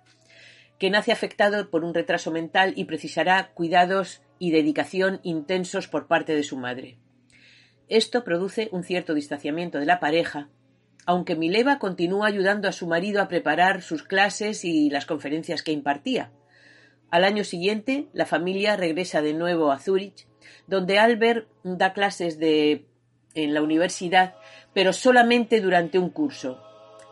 [0.78, 6.36] que nace afectado por un retraso mental y precisará cuidados y dedicación intensos por parte
[6.36, 6.97] de su madre.
[7.88, 10.49] Esto produce un cierto distanciamiento de la pareja,
[11.06, 15.72] aunque Mileva continúa ayudando a su marido a preparar sus clases y las conferencias que
[15.72, 16.32] impartía.
[17.10, 20.28] Al año siguiente, la familia regresa de nuevo a Zúrich,
[20.68, 22.86] donde Albert da clases de
[23.34, 24.36] en la universidad,
[24.74, 26.64] pero solamente durante un curso,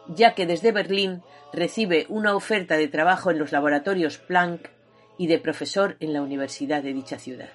[0.08, 4.70] ya que desde Berlín recibe una oferta de trabajo en los laboratorios Planck
[5.18, 7.49] y de profesor en la universidad de dicha ciudad.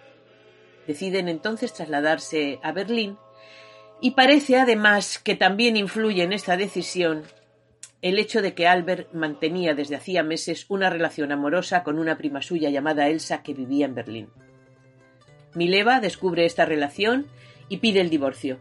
[0.86, 3.18] Deciden entonces trasladarse a Berlín
[4.00, 7.24] y parece además que también influye en esta decisión
[8.00, 12.42] el hecho de que Albert mantenía desde hacía meses una relación amorosa con una prima
[12.42, 14.28] suya llamada Elsa que vivía en Berlín.
[15.54, 17.26] Mileva descubre esta relación
[17.68, 18.60] y pide el divorcio,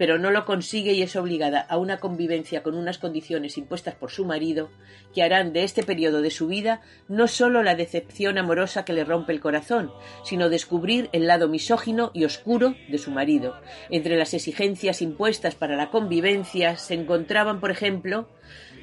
[0.00, 4.10] pero no lo consigue y es obligada a una convivencia con unas condiciones impuestas por
[4.10, 4.70] su marido
[5.12, 9.04] que harán de este periodo de su vida no sólo la decepción amorosa que le
[9.04, 9.92] rompe el corazón,
[10.24, 13.60] sino descubrir el lado misógino y oscuro de su marido.
[13.90, 18.30] Entre las exigencias impuestas para la convivencia se encontraban, por ejemplo,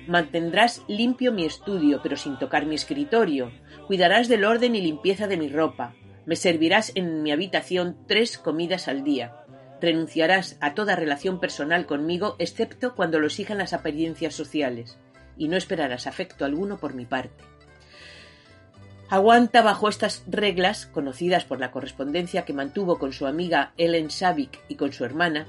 [0.05, 3.51] Mantendrás limpio mi estudio, pero sin tocar mi escritorio.
[3.87, 5.95] Cuidarás del orden y limpieza de mi ropa.
[6.27, 9.46] Me servirás en mi habitación tres comidas al día
[9.81, 14.97] renunciarás a toda relación personal conmigo excepto cuando lo exijan las apariencias sociales,
[15.37, 17.43] y no esperarás afecto alguno por mi parte.
[19.09, 24.59] Aguanta bajo estas reglas, conocidas por la correspondencia que mantuvo con su amiga Ellen Savick
[24.67, 25.47] y con su hermana,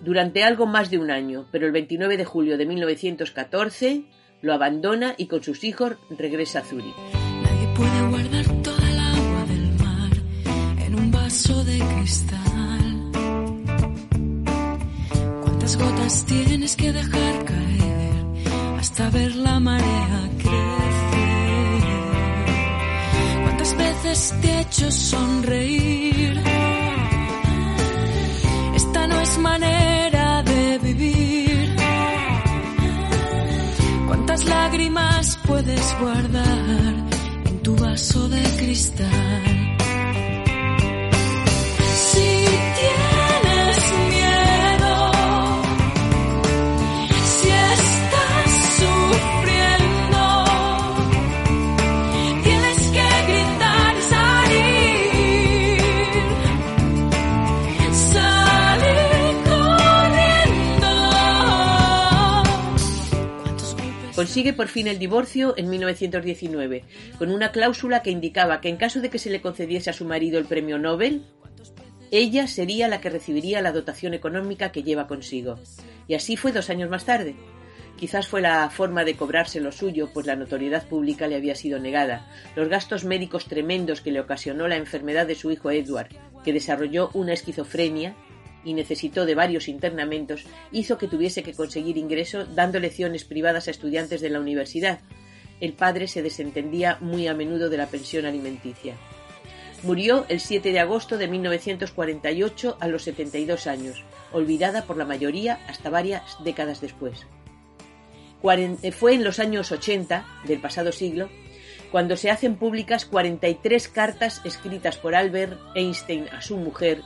[0.00, 4.04] durante algo más de un año, pero el 29 de julio de 1914
[4.42, 6.94] lo abandona y con sus hijos regresa a Zúrich.
[7.42, 10.10] Nadie puede guardar toda el agua del mar
[10.84, 12.37] en un vaso de cristal.
[15.68, 18.24] ¿Cuántas gotas tienes que dejar caer
[18.78, 21.82] hasta ver la marea crecer?
[23.42, 26.42] ¿Cuántas veces te he hecho sonreír?
[28.76, 31.76] Esta no es manera de vivir.
[34.06, 36.94] ¿Cuántas lágrimas puedes guardar
[37.44, 39.67] en tu vaso de cristal?
[64.28, 66.84] Consigue por fin el divorcio en 1919,
[67.18, 70.04] con una cláusula que indicaba que en caso de que se le concediese a su
[70.04, 71.24] marido el premio Nobel,
[72.10, 75.58] ella sería la que recibiría la dotación económica que lleva consigo.
[76.08, 77.36] Y así fue dos años más tarde.
[77.96, 81.78] Quizás fue la forma de cobrarse lo suyo, pues la notoriedad pública le había sido
[81.78, 86.14] negada, los gastos médicos tremendos que le ocasionó la enfermedad de su hijo Edward,
[86.44, 88.14] que desarrolló una esquizofrenia
[88.64, 93.70] y necesitó de varios internamientos, hizo que tuviese que conseguir ingreso dando lecciones privadas a
[93.70, 95.00] estudiantes de la universidad.
[95.60, 98.94] El padre se desentendía muy a menudo de la pensión alimenticia.
[99.82, 105.60] Murió el 7 de agosto de 1948 a los 72 años, olvidada por la mayoría
[105.68, 107.26] hasta varias décadas después.
[108.42, 111.28] Eh, fue en los años 80 del pasado siglo
[111.90, 117.02] cuando se hacen públicas 43 cartas escritas por Albert Einstein a su mujer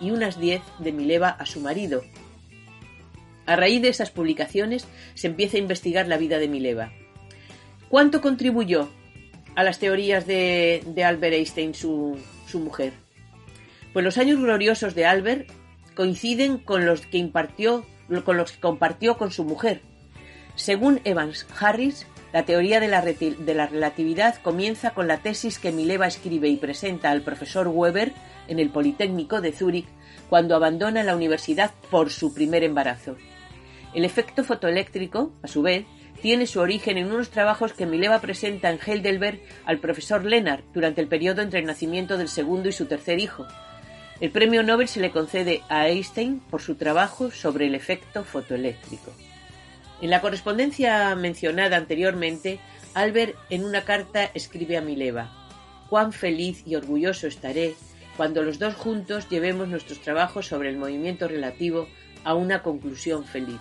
[0.00, 2.02] y unas 10 de Mileva a su marido.
[3.46, 6.92] A raíz de esas publicaciones se empieza a investigar la vida de Mileva.
[7.88, 8.90] ¿Cuánto contribuyó
[9.54, 12.92] a las teorías de, Albert Einstein su, su mujer?
[13.92, 15.48] Pues los años gloriosos de Albert
[15.94, 17.86] coinciden con los que impartió,
[18.24, 19.80] con los que compartió con su mujer,
[20.56, 26.48] según Evans Harris, la teoría de la, relatividad comienza con la tesis que Mileva escribe
[26.48, 28.12] y presenta al profesor Weber
[28.48, 29.86] en el Politécnico de Zúrich
[30.28, 33.16] cuando abandona la universidad por su primer embarazo.
[33.94, 35.86] El efecto fotoeléctrico, a su vez,
[36.20, 41.00] tiene su origen en unos trabajos que Mileva presenta en Heidelberg al profesor Lennart durante
[41.00, 43.46] el periodo entre el nacimiento del segundo y su tercer hijo.
[44.20, 49.12] El premio Nobel se le concede a Einstein por su trabajo sobre el efecto fotoeléctrico.
[50.02, 52.60] En la correspondencia mencionada anteriormente,
[52.94, 55.30] Albert en una carta escribe a Mileva,
[55.88, 57.74] cuán feliz y orgulloso estaré
[58.16, 61.88] cuando los dos juntos llevemos nuestros trabajos sobre el movimiento relativo
[62.24, 63.60] a una conclusión feliz.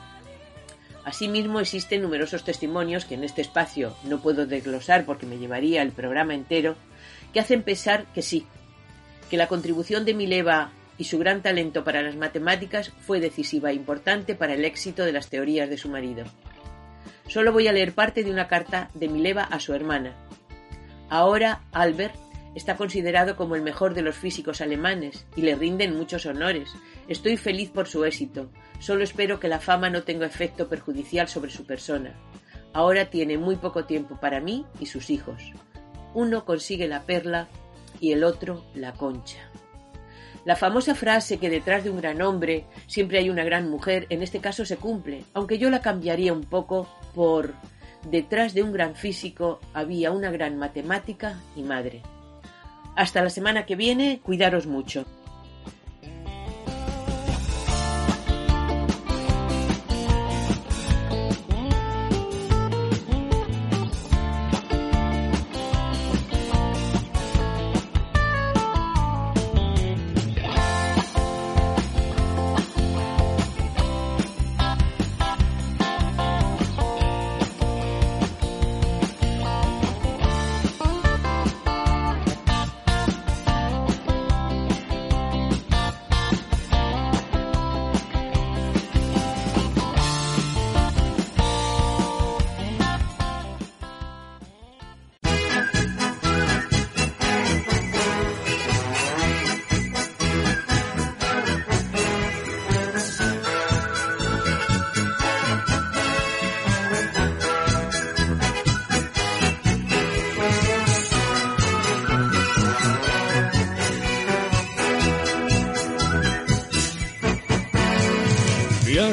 [1.05, 5.91] Asimismo, existen numerosos testimonios que en este espacio no puedo desglosar porque me llevaría el
[5.91, 6.75] programa entero,
[7.31, 8.47] que hacen pensar que sí,
[9.29, 13.75] que la contribución de Mileva y su gran talento para las matemáticas fue decisiva e
[13.75, 16.25] importante para el éxito de las teorías de su marido.
[17.27, 20.15] Solo voy a leer parte de una carta de Mileva a su hermana.
[21.09, 22.15] Ahora Albert
[22.55, 26.69] está considerado como el mejor de los físicos alemanes y le rinden muchos honores.
[27.07, 28.49] Estoy feliz por su éxito.
[28.79, 32.15] Solo espero que la fama no tenga efecto perjudicial sobre su persona.
[32.73, 35.51] Ahora tiene muy poco tiempo para mí y sus hijos.
[36.13, 37.47] Uno consigue la perla
[37.99, 39.49] y el otro la concha.
[40.45, 44.21] La famosa frase que detrás de un gran hombre siempre hay una gran mujer, en
[44.21, 47.55] este caso se cumple, aunque yo la cambiaría un poco por
[48.11, 52.03] detrás de un gran físico había una gran matemática y madre.
[52.95, 55.05] Hasta la semana que viene, cuidaros mucho.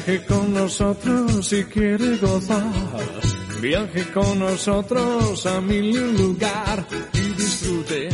[0.05, 2.65] Viaje con nosotros si quiere gozar.
[3.61, 6.85] Viaje con nosotros a lugar
[7.15, 8.09] y disfrute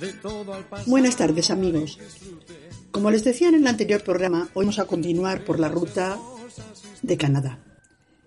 [0.00, 0.64] de todo al.
[0.86, 1.98] Buenas tardes amigos.
[2.90, 6.18] Como les decía en el anterior programa, hoy vamos a continuar por la ruta
[7.02, 7.58] de Canadá.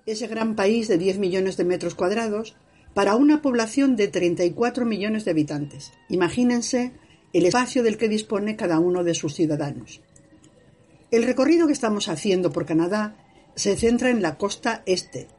[0.05, 2.55] Ese gran país de 10 millones de metros cuadrados
[2.93, 5.93] para una población de 34 millones de habitantes.
[6.09, 6.91] Imagínense
[7.33, 10.01] el espacio del que dispone cada uno de sus ciudadanos.
[11.15, 13.15] El recorrido que estamos haciendo por Canadá
[13.55, 15.29] se centra en la costa este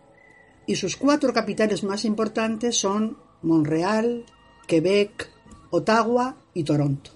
[0.65, 4.25] y sus cuatro capitales más importantes son Montreal,
[4.67, 5.31] Quebec,
[5.69, 7.11] Ottawa y Toronto.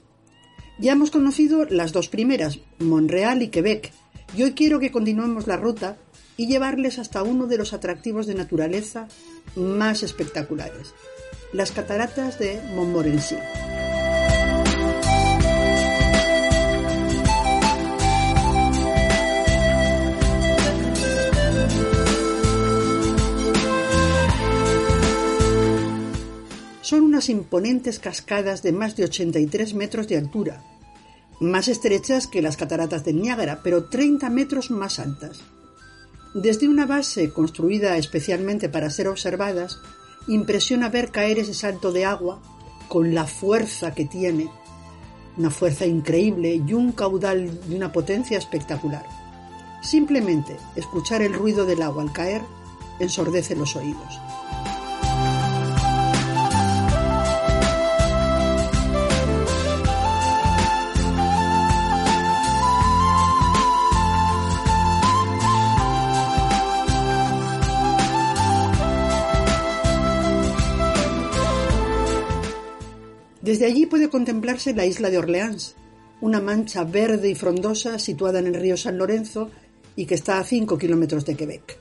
[0.78, 3.94] Ya hemos conocido las dos primeras, Montreal y Quebec,
[4.36, 5.96] y hoy quiero que continuemos la ruta
[6.36, 9.08] y llevarles hasta uno de los atractivos de naturaleza
[9.56, 10.92] más espectaculares,
[11.54, 13.36] las cataratas de Montmorency.
[26.90, 30.64] Son unas imponentes cascadas de más de 83 metros de altura,
[31.38, 35.40] más estrechas que las cataratas del Niágara, pero 30 metros más altas.
[36.34, 39.78] Desde una base construida especialmente para ser observadas,
[40.26, 42.42] impresiona ver caer ese salto de agua
[42.88, 44.50] con la fuerza que tiene,
[45.36, 49.06] una fuerza increíble y un caudal de una potencia espectacular.
[49.80, 52.42] Simplemente escuchar el ruido del agua al caer
[52.98, 54.18] ensordece los oídos.
[73.50, 75.74] Desde allí puede contemplarse la isla de Orleans,
[76.20, 79.50] una mancha verde y frondosa situada en el río San Lorenzo
[79.96, 81.76] y que está a 5 kilómetros de Quebec.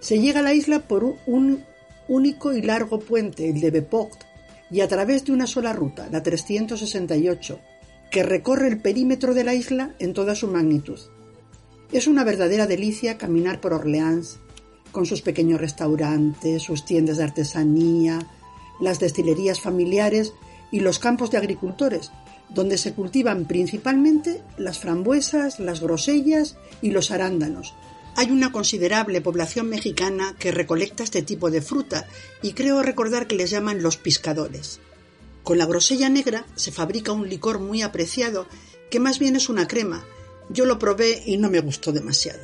[0.00, 1.62] Se llega a la isla por un
[2.08, 4.24] único y largo puente, el de Beport,
[4.68, 7.60] y a través de una sola ruta, la 368,
[8.10, 10.98] que recorre el perímetro de la isla en toda su magnitud.
[11.92, 14.40] Es una verdadera delicia caminar por Orleans,
[14.90, 18.18] con sus pequeños restaurantes, sus tiendas de artesanía,
[18.80, 20.32] las destilerías familiares
[20.74, 22.10] y los campos de agricultores,
[22.48, 27.74] donde se cultivan principalmente las frambuesas, las grosellas y los arándanos.
[28.16, 32.08] Hay una considerable población mexicana que recolecta este tipo de fruta
[32.42, 34.80] y creo recordar que les llaman los piscadores.
[35.44, 38.48] Con la grosella negra se fabrica un licor muy apreciado
[38.90, 40.04] que más bien es una crema.
[40.48, 42.40] Yo lo probé y no me gustó demasiado.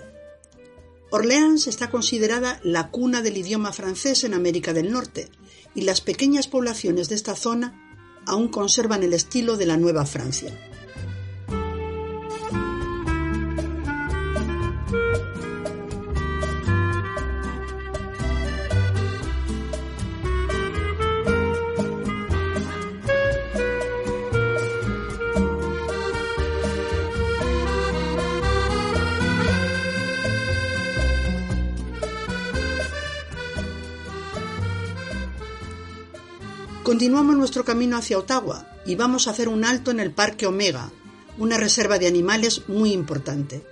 [1.11, 5.31] Orleans está considerada la cuna del idioma francés en América del Norte
[5.74, 7.89] y las pequeñas poblaciones de esta zona
[8.31, 10.53] aún conservan el estilo de la Nueva Francia.
[36.91, 40.91] Continuamos nuestro camino hacia Ottawa y vamos a hacer un alto en el Parque Omega,
[41.38, 43.64] una reserva de animales muy importante.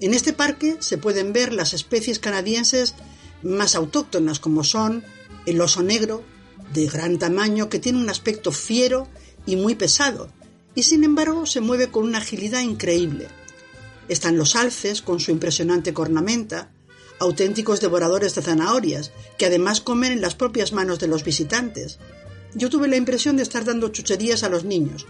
[0.00, 2.96] En este parque se pueden ver las especies canadienses
[3.44, 5.04] más autóctonas como son
[5.46, 6.24] el oso negro,
[6.74, 9.06] de gran tamaño, que tiene un aspecto fiero
[9.46, 10.28] y muy pesado,
[10.74, 13.28] y sin embargo se mueve con una agilidad increíble.
[14.08, 16.72] Están los alces con su impresionante cornamenta,
[17.20, 22.00] auténticos devoradores de zanahorias, que además comen en las propias manos de los visitantes,
[22.56, 25.06] yo tuve la impresión de estar dando chucherías a los niños.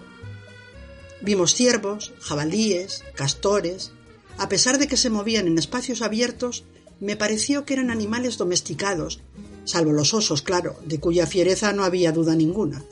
[1.21, 3.93] Vimos ciervos, jabalíes, castores.
[4.37, 6.65] A pesar de que se movían en espacios abiertos,
[6.99, 9.21] me pareció que eran animales domesticados,
[9.65, 12.83] salvo los osos, claro, de cuya fiereza no había duda ninguna.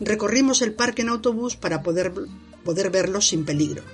[0.00, 2.12] Recorrimos el parque en autobús para poder,
[2.64, 3.84] poder verlos sin peligro.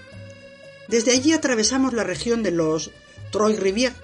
[0.89, 2.91] Desde allí atravesamos la región de los
[3.31, 3.95] Troy Rivière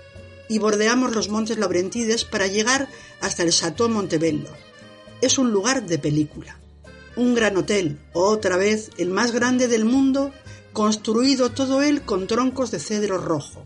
[0.48, 2.88] y bordeamos los montes Laurentides para llegar
[3.20, 4.50] hasta el Château Montebello,
[5.20, 6.58] es un lugar de película.
[7.16, 10.32] Un gran hotel, otra vez el más grande del mundo,
[10.72, 13.64] construido todo él con troncos de cedro rojo.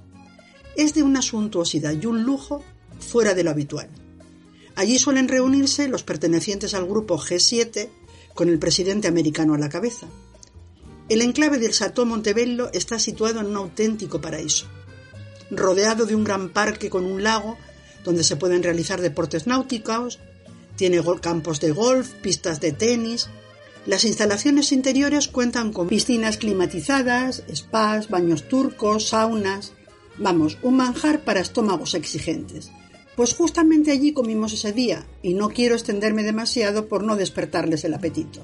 [0.77, 2.63] Es de una suntuosidad y un lujo
[3.01, 3.89] fuera de lo habitual.
[4.77, 7.89] Allí suelen reunirse los pertenecientes al grupo G7
[8.35, 10.07] con el presidente americano a la cabeza.
[11.09, 14.67] El enclave del Chateau Montebello está situado en un auténtico paraíso,
[15.51, 17.59] rodeado de un gran parque con un lago
[18.05, 20.21] donde se pueden realizar deportes náuticos,
[20.77, 23.29] tiene campos de golf, pistas de tenis.
[23.87, 29.73] Las instalaciones interiores cuentan con piscinas climatizadas, spas, baños turcos, saunas.
[30.19, 32.71] Vamos, un manjar para estómagos exigentes.
[33.17, 37.95] Pues justamente allí comimos ese día, y no quiero extenderme demasiado por no despertarles el
[37.95, 38.43] apetito.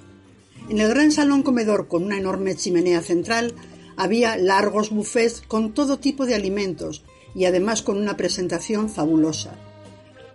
[0.68, 3.54] En el gran salón comedor con una enorme chimenea central
[3.96, 7.04] había largos buffets con todo tipo de alimentos
[7.34, 9.56] y además con una presentación fabulosa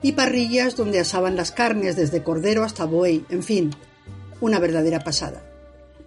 [0.01, 3.71] y parrillas donde asaban las carnes desde cordero hasta buey, en fin,
[4.39, 5.43] una verdadera pasada.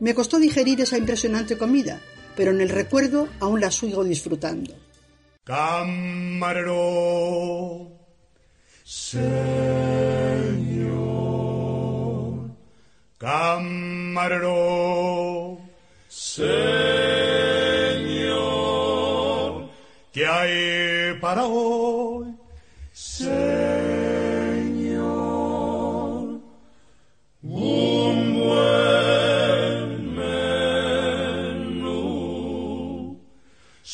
[0.00, 2.00] Me costó digerir esa impresionante comida,
[2.36, 4.74] pero en el recuerdo aún la sigo disfrutando.
[5.44, 6.72] Camarero,
[8.82, 9.24] Señor,
[13.18, 14.48] camarero,
[16.08, 16.48] Señor,
[20.12, 21.83] ¿qué hay para hoy?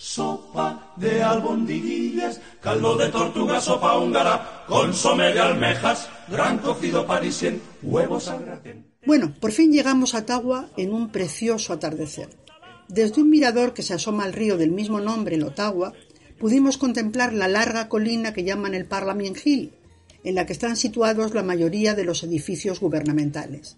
[0.00, 8.28] sopa de albondiguillas, caldo de tortuga, sopa húngara, consomé de almejas, gran cocido parisien, huevos
[8.28, 8.86] al gratén.
[9.04, 12.30] Bueno, por fin llegamos a Tagua en un precioso atardecer.
[12.88, 15.92] Desde un mirador que se asoma al río del mismo nombre, en Ottawa,
[16.38, 19.74] pudimos contemplar la larga colina que llaman el Parliament Hill,
[20.24, 23.76] en la que están situados la mayoría de los edificios gubernamentales.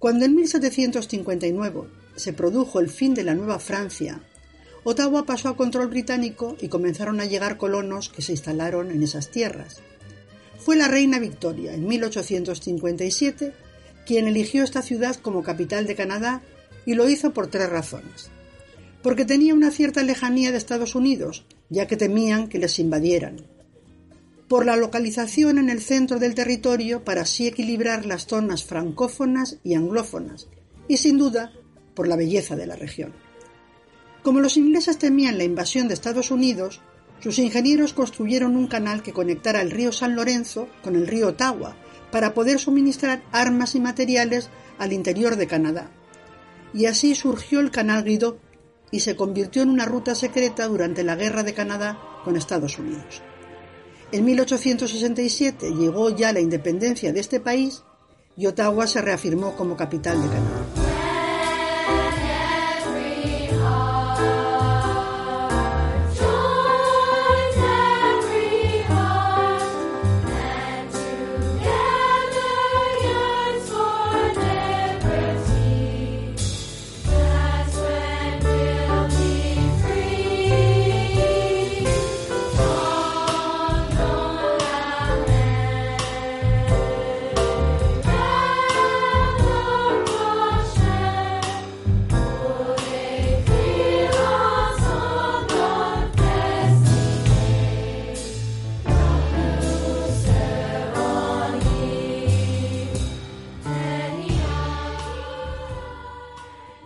[0.00, 1.82] Cuando en 1759
[2.16, 4.20] se produjo el fin de la Nueva Francia,
[4.90, 9.30] Ottawa pasó a control británico y comenzaron a llegar colonos que se instalaron en esas
[9.30, 9.82] tierras.
[10.56, 13.52] Fue la reina Victoria, en 1857,
[14.06, 16.40] quien eligió esta ciudad como capital de Canadá
[16.86, 18.30] y lo hizo por tres razones.
[19.02, 23.42] Porque tenía una cierta lejanía de Estados Unidos, ya que temían que les invadieran.
[24.48, 29.74] Por la localización en el centro del territorio para así equilibrar las zonas francófonas y
[29.74, 30.48] anglófonas,
[30.88, 31.52] y sin duda
[31.94, 33.27] por la belleza de la región.
[34.22, 36.80] Como los ingleses temían la invasión de Estados Unidos,
[37.20, 41.76] sus ingenieros construyeron un canal que conectara el río San Lorenzo con el río Ottawa
[42.10, 45.90] para poder suministrar armas y materiales al interior de Canadá
[46.72, 48.38] y así surgió el Canal Guido
[48.90, 53.22] y se convirtió en una ruta secreta durante la Guerra de Canadá con Estados Unidos.
[54.12, 57.82] En 1867 llegó ya la independencia de este país
[58.36, 60.87] y Ottawa se reafirmó como capital de Canadá.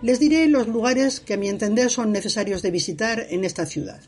[0.03, 4.01] Les diré los lugares que a mi entender son necesarios de visitar en esta ciudad.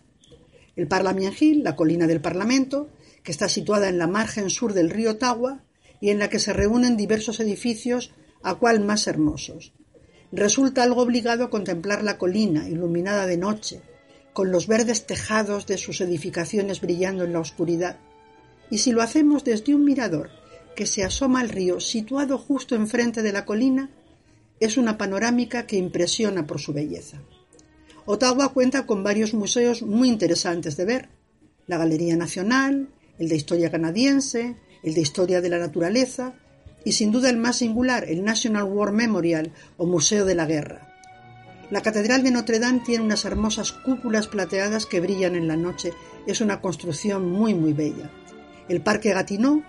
[0.74, 2.88] El Parliament Hill, la colina del Parlamento,
[3.22, 5.62] que está situada en la margen sur del río Ottawa
[6.01, 9.72] y en la que se reúnen diversos edificios, a cual más hermosos.
[10.32, 13.80] Resulta algo obligado contemplar la colina iluminada de noche,
[14.32, 18.01] con los verdes tejados de sus edificaciones brillando en la oscuridad.
[18.68, 20.30] Y si lo hacemos desde un mirador
[20.74, 23.90] que se asoma al río situado justo enfrente de la colina,
[24.64, 27.20] es una panorámica que impresiona por su belleza.
[28.06, 31.08] Ottawa cuenta con varios museos muy interesantes de ver.
[31.66, 32.88] La Galería Nacional,
[33.18, 36.34] el de Historia Canadiense, el de Historia de la Naturaleza
[36.84, 40.90] y sin duda el más singular, el National War Memorial o Museo de la Guerra.
[41.70, 45.92] La Catedral de Notre Dame tiene unas hermosas cúpulas plateadas que brillan en la noche.
[46.26, 48.10] Es una construcción muy muy bella.
[48.68, 49.62] El Parque Gatineau,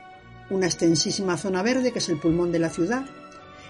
[0.50, 3.06] una extensísima zona verde que es el pulmón de la ciudad,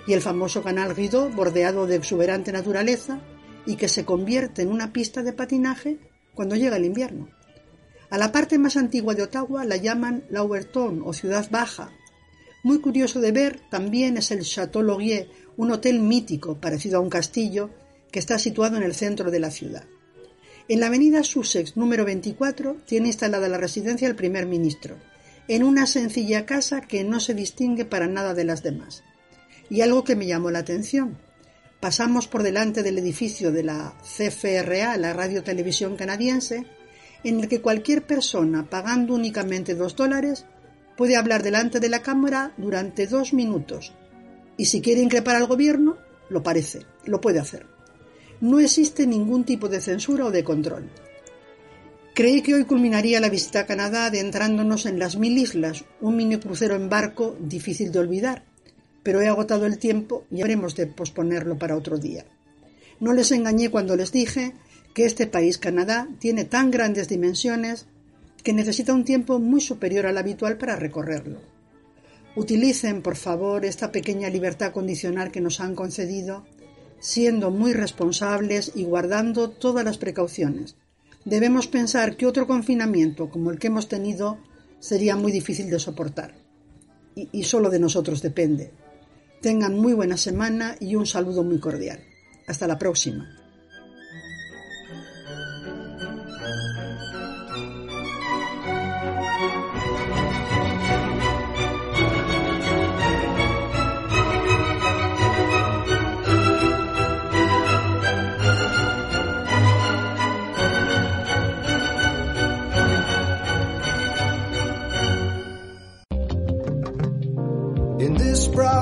[0.07, 3.19] y el famoso canal Guido, bordeado de exuberante naturaleza
[3.65, 5.97] y que se convierte en una pista de patinaje
[6.33, 7.29] cuando llega el invierno.
[8.09, 11.89] A la parte más antigua de Ottawa la llaman Lauberton o Ciudad Baja.
[12.63, 17.09] Muy curioso de ver también es el Château Laurier, un hotel mítico parecido a un
[17.09, 17.71] castillo
[18.11, 19.85] que está situado en el centro de la ciudad.
[20.67, 24.97] En la avenida Sussex número 24 tiene instalada la residencia del primer ministro,
[25.47, 29.03] en una sencilla casa que no se distingue para nada de las demás.
[29.69, 31.17] Y algo que me llamó la atención.
[31.79, 36.65] Pasamos por delante del edificio de la CFRA, la Radio Televisión Canadiense,
[37.23, 40.45] en el que cualquier persona pagando únicamente dos dólares
[40.95, 43.93] puede hablar delante de la cámara durante dos minutos.
[44.57, 45.97] Y si quiere increpar al gobierno,
[46.29, 47.65] lo parece, lo puede hacer.
[48.41, 50.89] No existe ningún tipo de censura o de control.
[52.13, 56.37] Creí que hoy culminaría la visita a Canadá adentrándonos en las mil islas, un mini
[56.37, 58.45] crucero en barco difícil de olvidar,
[59.05, 62.25] pero he agotado el tiempo y habremos de posponerlo para otro día.
[62.99, 64.53] No les engañé cuando les dije
[64.95, 67.85] que este país, Canadá, tiene tan grandes dimensiones
[68.41, 71.37] que necesita un tiempo muy superior al habitual para recorrerlo.
[72.35, 76.43] Utilicen, por favor, esta pequeña libertad condicional que nos han concedido,
[76.99, 80.77] siendo muy responsables y guardando todas las precauciones.
[81.25, 84.39] Debemos pensar que otro confinamiento como el que hemos tenido
[84.79, 86.33] sería muy difícil de soportar.
[87.13, 88.71] Y, y solo de nosotros depende.
[89.45, 91.99] Tengan muy buena semana y un saludo muy cordial.
[92.47, 93.44] Hasta la próxima.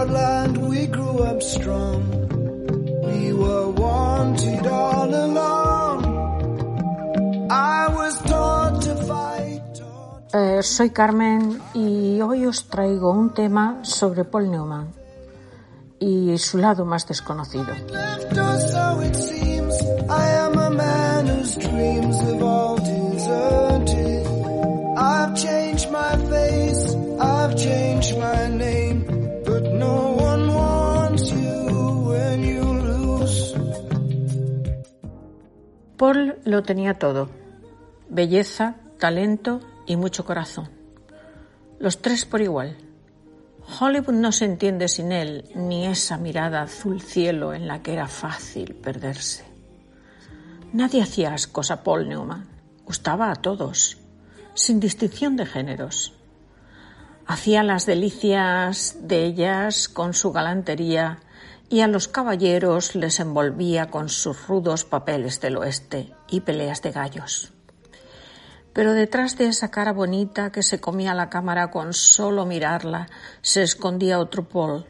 [0.04, 2.04] This proud land we grew up strong.
[3.04, 6.06] We were wanted all along.
[7.50, 9.62] I was taught to fight.
[10.34, 14.94] Eh, soy Carmen y hoy os traigo un tema sobre Paul Newman
[16.00, 17.74] y su lado más desconocido.
[24.96, 28.83] I've changed my face, I've changed my name,
[36.04, 37.30] Paul lo tenía todo.
[38.10, 40.70] Belleza, talento y mucho corazón.
[41.80, 42.76] Los tres por igual.
[43.80, 48.10] Hollywood no se entiende sin él, ni esa mirada azul cielo en la que era
[48.10, 49.46] fácil perderse.
[50.74, 52.50] Nadie hacía ascos a Paul Newman.
[52.86, 53.98] Gustaba a todos,
[54.56, 56.16] sin distinción de géneros.
[57.26, 61.20] Hacía las delicias de ellas con su galantería
[61.74, 66.92] y a los caballeros les envolvía con sus rudos papeles del oeste y peleas de
[66.92, 67.52] gallos.
[68.74, 73.08] Pero detrás de esa cara bonita que se comía la cámara con solo mirarla,
[73.42, 74.86] se escondía otro Paul,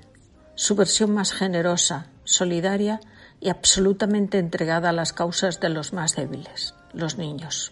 [0.56, 3.00] su versión más generosa, solidaria
[3.40, 7.72] y absolutamente entregada a las causas de los más débiles, los niños.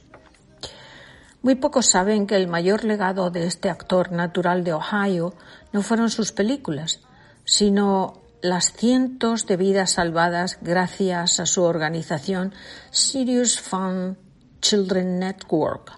[1.41, 5.33] Muy pocos saben que el mayor legado de este actor natural de Ohio
[5.73, 7.01] no fueron sus películas,
[7.43, 12.53] sino las cientos de vidas salvadas gracias a su organización
[12.89, 14.17] Serious Fun
[14.61, 15.91] Children Network,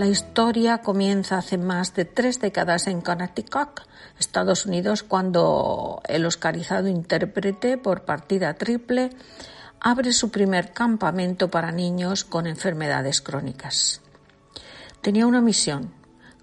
[0.00, 3.80] La historia comienza hace más de tres décadas en Connecticut,
[4.18, 9.10] Estados Unidos, cuando el oscarizado intérprete por partida triple
[9.78, 14.00] abre su primer campamento para niños con enfermedades crónicas.
[15.02, 15.92] Tenía una misión,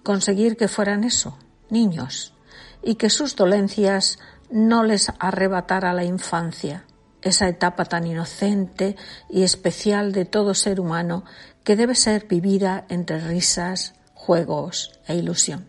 [0.04, 1.36] conseguir que fueran eso,
[1.68, 2.34] niños,
[2.80, 4.20] y que sus dolencias
[4.52, 6.84] no les arrebatara la infancia,
[7.22, 8.96] esa etapa tan inocente
[9.28, 11.24] y especial de todo ser humano
[11.64, 15.66] que debe ser vivida entre risas, juegos e ilusión.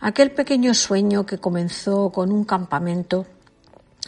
[0.00, 3.26] Aquel pequeño sueño que comenzó con un campamento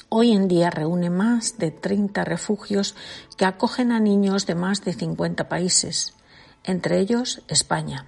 [0.09, 2.95] hoy en día reúne más de 30 refugios
[3.37, 6.15] que acogen a niños de más de 50 países,
[6.65, 8.07] entre ellos España.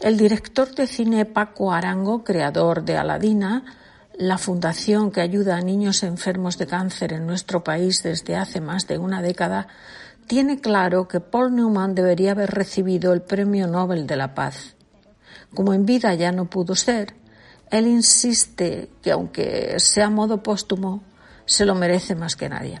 [0.00, 3.64] El director de cine Paco Arango, creador de Aladina,
[4.14, 8.86] la fundación que ayuda a niños enfermos de cáncer en nuestro país desde hace más
[8.86, 9.68] de una década,
[10.26, 14.76] tiene claro que Paul Newman debería haber recibido el Premio Nobel de la Paz.
[15.54, 17.14] Como en vida ya no pudo ser,
[17.70, 21.02] él insiste que aunque sea modo póstumo,
[21.44, 22.80] se lo merece más que nadie.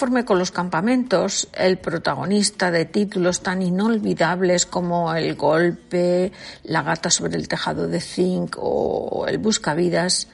[0.00, 6.32] conforme con los campamentos, el protagonista de títulos tan inolvidables como El golpe,
[6.64, 10.28] La gata sobre el tejado de zinc o El buscavidas,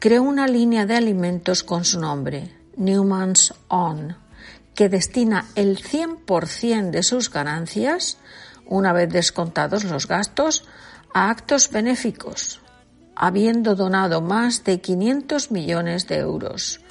[0.00, 4.16] creó una línea de alimentos con su nombre, Newman's On,
[4.74, 8.18] que destina el 100% de sus ganancias,
[8.66, 10.64] una vez descontados los gastos,
[11.14, 12.60] a actos benéficos,
[13.14, 16.83] habiendo donado más de 500 millones de euros.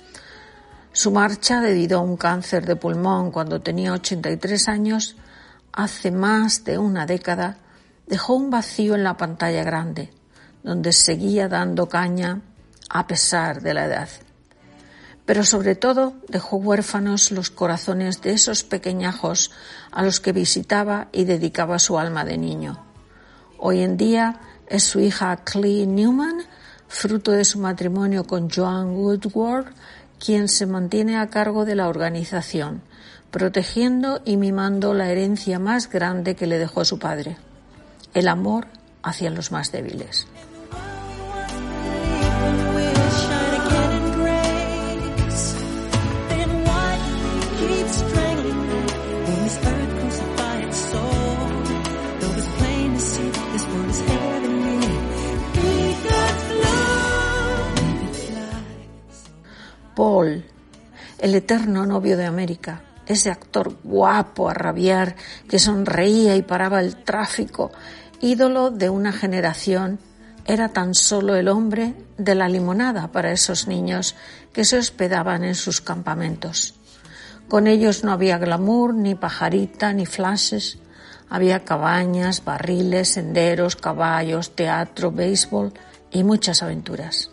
[0.96, 5.16] Su marcha debido a un cáncer de pulmón cuando tenía 83 años,
[5.72, 7.58] hace más de una década,
[8.06, 10.14] dejó un vacío en la pantalla grande,
[10.62, 12.42] donde seguía dando caña
[12.90, 14.10] a pesar de la edad.
[15.26, 19.50] Pero sobre todo dejó huérfanos los corazones de esos pequeñajos
[19.92, 22.86] a los que visitaba y dedicaba su alma de niño.
[23.58, 26.44] Hoy en día es su hija Clee Newman,
[26.88, 29.74] fruto de su matrimonio con Joan Woodward,
[30.24, 32.82] quien se mantiene a cargo de la organización,
[33.30, 37.36] protegiendo y mimando la herencia más grande que le dejó su padre,
[38.14, 38.68] el amor
[39.02, 40.28] hacia los más débiles.
[59.96, 60.46] Paul,
[61.20, 65.16] el eterno novio de América, ese actor guapo a rabiar
[65.48, 67.72] que sonreía y paraba el tráfico,
[68.22, 70.00] ídolo de una generación,
[70.46, 74.16] era tan solo el hombre de la limonada para esos niños
[74.52, 76.76] que se hospedaban en sus campamentos.
[77.48, 80.80] Con ellos no había glamour, ni pajarita, ni flashes.
[81.30, 85.74] Había cabañas, barriles, senderos, caballos, teatro, béisbol
[86.12, 87.33] y muchas aventuras.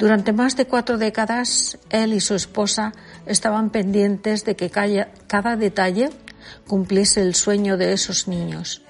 [0.00, 2.94] Durante más de cuatro décadas, él y su esposa
[3.26, 6.08] estaban pendientes de que cada detalle
[6.66, 8.80] cumpliese el sueño de esos niños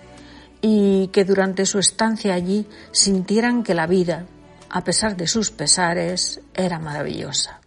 [0.62, 4.26] y que durante su estancia allí sintieran que la vida,
[4.68, 7.59] a pesar de sus pesares, era maravillosa.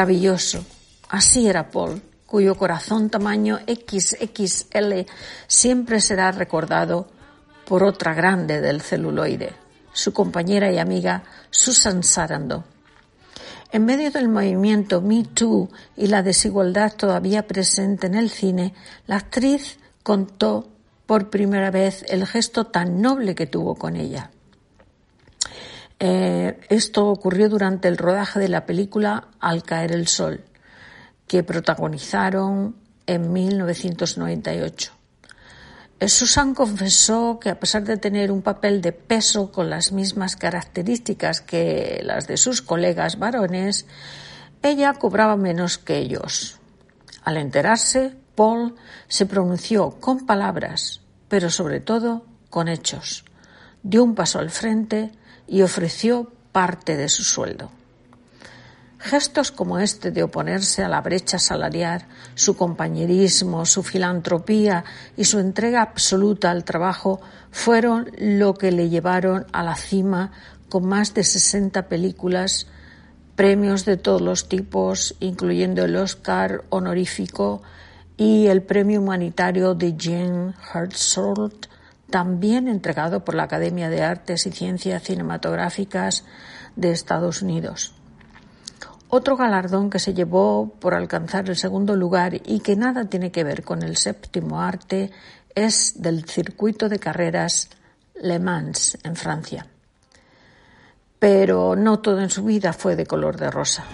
[0.00, 0.64] Maravilloso.
[1.10, 5.04] Así era Paul, cuyo corazón tamaño XXL
[5.46, 7.06] siempre será recordado
[7.66, 9.52] por otra grande del celuloide,
[9.92, 12.64] su compañera y amiga Susan Sarandon.
[13.72, 18.72] En medio del movimiento Me Too y la desigualdad todavía presente en el cine,
[19.06, 20.66] la actriz contó
[21.04, 24.30] por primera vez el gesto tan noble que tuvo con ella.
[26.02, 30.42] Eh, esto ocurrió durante el rodaje de la película Al caer el sol,
[31.26, 32.74] que protagonizaron
[33.06, 34.92] en 1998.
[36.00, 40.36] Eh, Susan confesó que a pesar de tener un papel de peso con las mismas
[40.36, 43.84] características que las de sus colegas varones,
[44.62, 46.58] ella cobraba menos que ellos.
[47.24, 48.74] Al enterarse, Paul
[49.08, 53.26] se pronunció con palabras, pero sobre todo con hechos.
[53.82, 55.12] Dio un paso al frente
[55.50, 57.70] y ofreció parte de su sueldo.
[58.98, 64.84] Gestos como este de oponerse a la brecha salarial, su compañerismo, su filantropía
[65.16, 67.20] y su entrega absoluta al trabajo
[67.50, 70.32] fueron lo que le llevaron a la cima
[70.68, 72.68] con más de 60 películas,
[73.34, 77.62] premios de todos los tipos, incluyendo el Oscar honorífico
[78.16, 81.69] y el premio humanitario de Jean Hertzog
[82.10, 86.24] también entregado por la Academia de Artes y Ciencias Cinematográficas
[86.76, 87.94] de Estados Unidos.
[89.08, 93.42] Otro galardón que se llevó por alcanzar el segundo lugar y que nada tiene que
[93.42, 95.10] ver con el séptimo arte
[95.54, 97.70] es del circuito de carreras
[98.14, 99.66] Le Mans en Francia.
[101.18, 103.84] Pero no todo en su vida fue de color de rosa.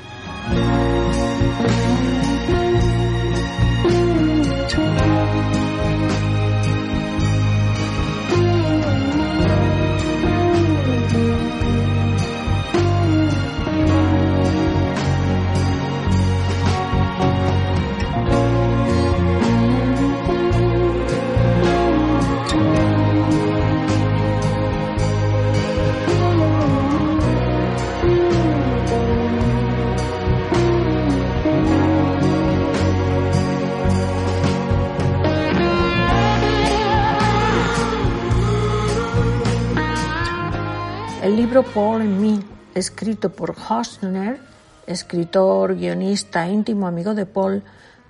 [41.26, 42.40] El libro Paul en mí
[42.72, 44.38] escrito por Hosner,
[44.86, 47.64] escritor, guionista, íntimo amigo de Paul,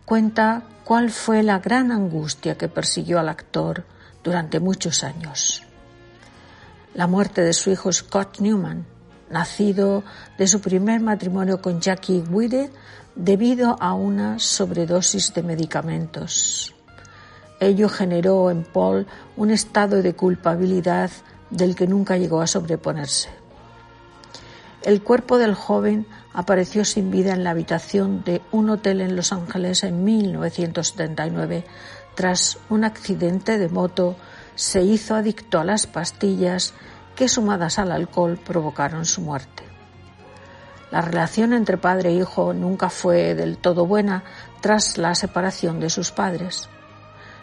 [0.04, 3.84] cuenta cuál fue la gran angustia que persiguió al actor
[4.22, 5.62] durante muchos años.
[6.92, 8.84] La muerte de su hijo Scott Newman,
[9.30, 10.04] nacido
[10.36, 12.70] de su primer matrimonio con Jackie Wide
[13.14, 16.74] debido a una sobredosis de medicamentos.
[17.60, 19.06] Ello generó en Paul
[19.38, 21.10] un estado de culpabilidad
[21.50, 23.28] del que nunca llegó a sobreponerse.
[24.82, 29.32] El cuerpo del joven apareció sin vida en la habitación de un hotel en Los
[29.32, 31.64] Ángeles en 1979.
[32.14, 34.16] Tras un accidente de moto,
[34.54, 36.72] se hizo adicto a las pastillas
[37.16, 39.64] que, sumadas al alcohol, provocaron su muerte.
[40.90, 44.22] La relación entre padre e hijo nunca fue del todo buena
[44.60, 46.68] tras la separación de sus padres.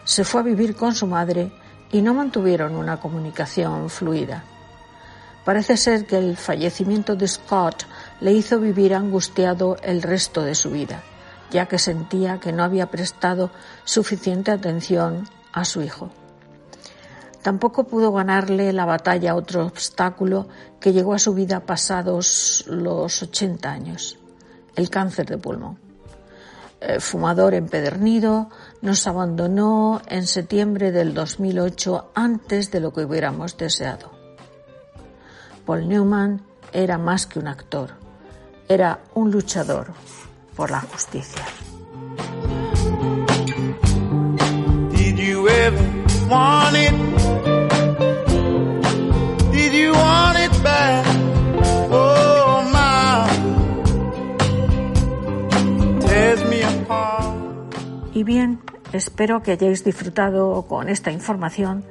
[0.04, 1.52] Se fue a vivir con su madre
[1.94, 4.42] y no mantuvieron una comunicación fluida.
[5.44, 7.84] Parece ser que el fallecimiento de Scott
[8.20, 11.04] le hizo vivir angustiado el resto de su vida,
[11.52, 13.52] ya que sentía que no había prestado
[13.84, 16.10] suficiente atención a su hijo.
[17.42, 20.48] Tampoco pudo ganarle la batalla otro obstáculo
[20.80, 24.18] que llegó a su vida pasados los 80 años,
[24.74, 25.78] el cáncer de pulmón.
[26.86, 28.50] Eh, fumador empedernido,
[28.84, 34.12] nos abandonó en septiembre del 2008 antes de lo que hubiéramos deseado.
[35.64, 37.92] Paul Newman era más que un actor,
[38.68, 39.94] era un luchador
[40.54, 41.42] por la justicia.
[44.90, 45.80] Did you ever
[46.28, 46.92] want it?
[49.50, 51.06] Did you want it back?
[51.90, 53.26] Oh my,
[56.00, 57.34] tears me apart.
[58.12, 58.60] Y bien,
[58.94, 61.84] espero que hayáis disfrutado con esta información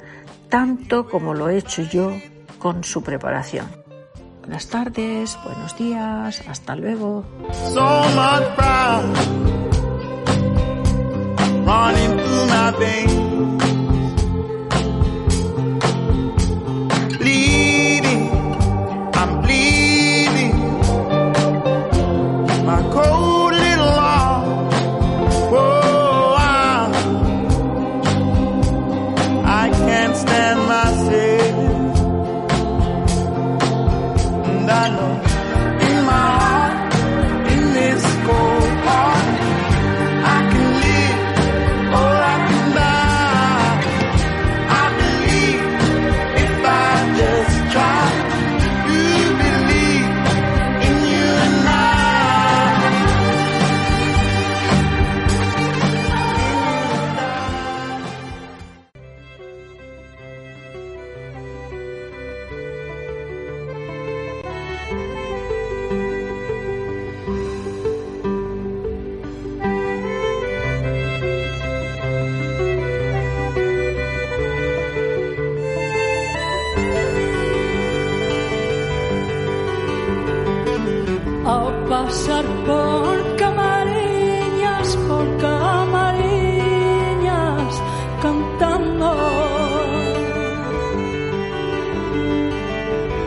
[0.49, 2.11] tanto como lo he hecho yo
[2.59, 3.67] con su preparación.
[4.41, 7.25] Buenas tardes, buenos días, hasta luego.
[82.03, 86.23] Pasar por camariñas, por camariñas,
[88.21, 89.11] cantando.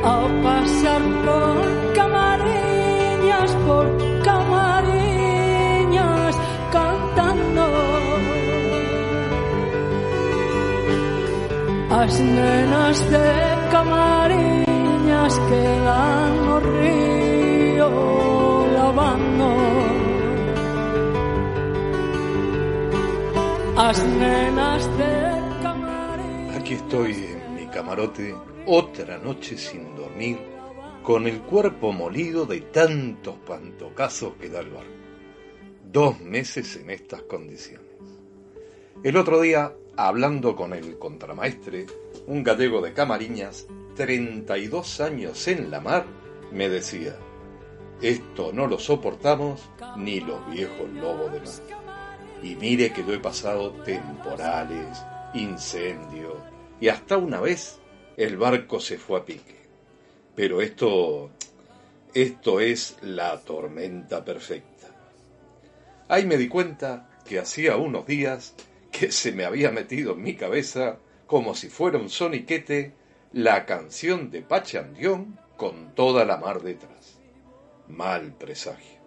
[0.04, 3.86] A pasar por camariñas, por
[4.28, 5.54] camariñas,
[6.76, 7.66] cantando.
[12.02, 13.28] As nenas de
[13.74, 17.06] camariñas quedan no río
[17.76, 18.15] lavando.
[26.54, 28.34] Aquí estoy en mi camarote,
[28.64, 30.38] otra noche sin dormir,
[31.02, 34.90] con el cuerpo molido de tantos pantocazos que da el barco.
[35.92, 37.86] Dos meses en estas condiciones.
[39.04, 41.84] El otro día, hablando con el contramaestre,
[42.28, 46.06] un gallego de Camariñas, 32 años en la mar,
[46.50, 47.14] me decía,
[48.00, 51.75] esto no lo soportamos ni los viejos lobos de mar.
[52.42, 55.02] Y mire que yo he pasado temporales,
[55.34, 56.36] incendios,
[56.80, 57.78] y hasta una vez
[58.16, 59.56] el barco se fue a pique.
[60.34, 61.30] Pero esto,
[62.14, 64.88] esto es la tormenta perfecta.
[66.08, 68.54] Ahí me di cuenta que hacía unos días
[68.92, 72.94] que se me había metido en mi cabeza, como si fuera un soniquete,
[73.32, 77.18] la canción de Pachandión con toda la mar detrás.
[77.88, 79.00] Mal presagio.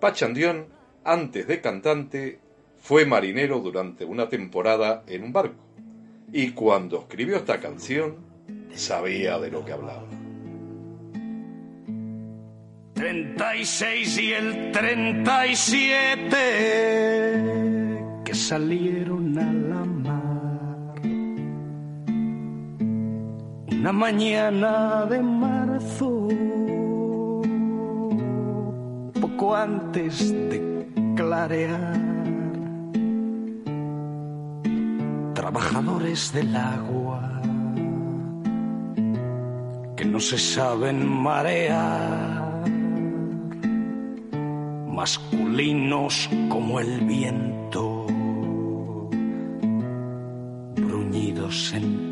[0.00, 0.68] Pachandión,
[1.04, 2.40] antes de cantante,
[2.80, 5.62] fue marinero durante una temporada en un barco,
[6.32, 8.16] y cuando escribió esta canción,
[8.74, 10.04] sabía de lo que hablaba.
[12.94, 16.36] 36 y el 37
[18.24, 21.00] que salieron a la mar.
[23.72, 26.28] Una mañana de marzo,
[29.20, 30.73] poco antes de
[31.14, 31.94] clarear,
[35.34, 37.40] trabajadores del agua
[39.96, 42.42] que no se saben marear.
[44.88, 48.06] Masculinos como el viento,
[50.76, 52.03] bruñidos en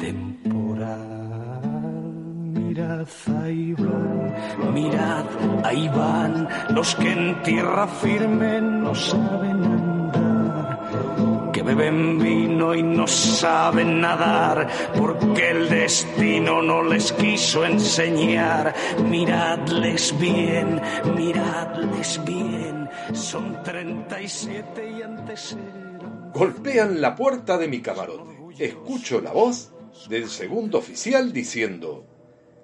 [3.42, 4.34] ahí van,
[4.72, 5.24] mirad,
[5.64, 13.06] ahí van los que en tierra firme no saben andar, que beben vino y no
[13.06, 18.72] saben nadar, porque el destino no les quiso enseñar.
[19.08, 20.80] Miradles bien,
[21.16, 26.30] miradles bien, son 37 y antes eran...
[26.32, 28.32] Golpean la puerta de mi camarote.
[28.58, 29.72] Escucho la voz
[30.08, 32.11] del segundo oficial diciendo,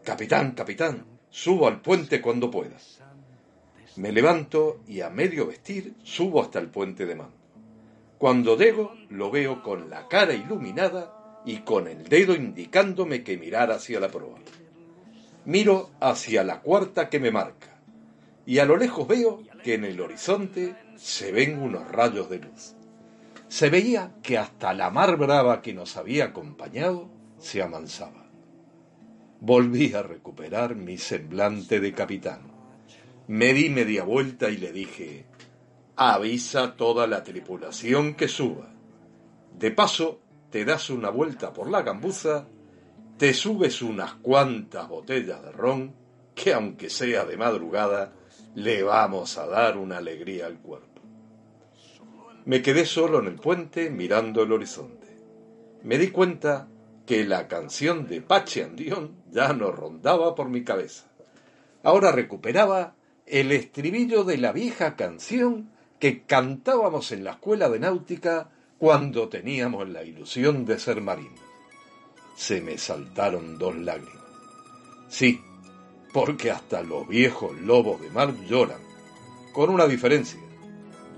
[0.09, 2.99] Capitán, capitán, subo al puente cuando puedas.
[3.97, 7.37] Me levanto y a medio vestir subo hasta el puente de mando.
[8.17, 13.71] Cuando llego, lo veo con la cara iluminada y con el dedo indicándome que mirar
[13.71, 14.39] hacia la proa.
[15.45, 17.79] Miro hacia la cuarta que me marca
[18.47, 22.75] y a lo lejos veo que en el horizonte se ven unos rayos de luz.
[23.49, 28.18] Se veía que hasta la mar brava que nos había acompañado se amansaba.
[29.41, 32.41] Volví a recuperar mi semblante de capitán.
[33.29, 35.27] Me di media vuelta y le dije,
[35.95, 38.75] avisa a toda la tripulación que suba.
[39.57, 40.21] De paso,
[40.51, 42.49] te das una vuelta por la gambuza,
[43.17, 45.95] te subes unas cuantas botellas de ron,
[46.35, 48.15] que aunque sea de madrugada,
[48.57, 51.01] le vamos a dar una alegría al cuerpo.
[52.45, 55.17] Me quedé solo en el puente mirando el horizonte.
[55.85, 56.69] Me di cuenta
[57.07, 61.05] que la canción de Pache Andión ya no rondaba por mi cabeza.
[61.83, 62.95] Ahora recuperaba
[63.27, 69.89] el estribillo de la vieja canción que cantábamos en la escuela de náutica cuando teníamos
[69.89, 71.41] la ilusión de ser marinos.
[72.37, 74.15] Se me saltaron dos lágrimas.
[75.09, 75.41] Sí,
[76.13, 78.81] porque hasta los viejos lobos de mar lloran,
[79.53, 80.41] con una diferencia.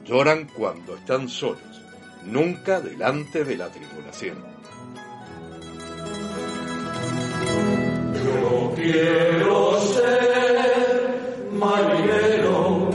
[0.05, 1.83] Lloran cuando están solos,
[2.25, 4.50] nunca delante de la tripulación.
[8.83, 12.89] Quiero ser marinero.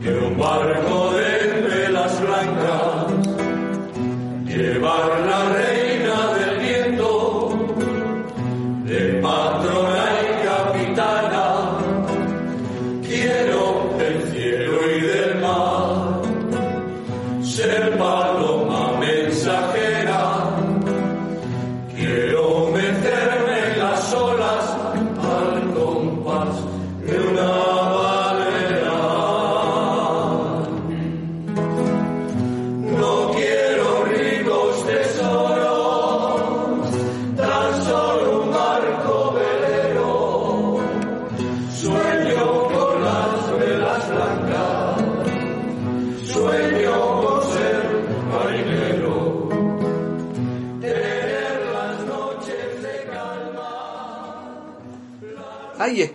[0.00, 1.28] De un barco de
[1.68, 3.12] velas blancas,
[4.46, 5.25] llevar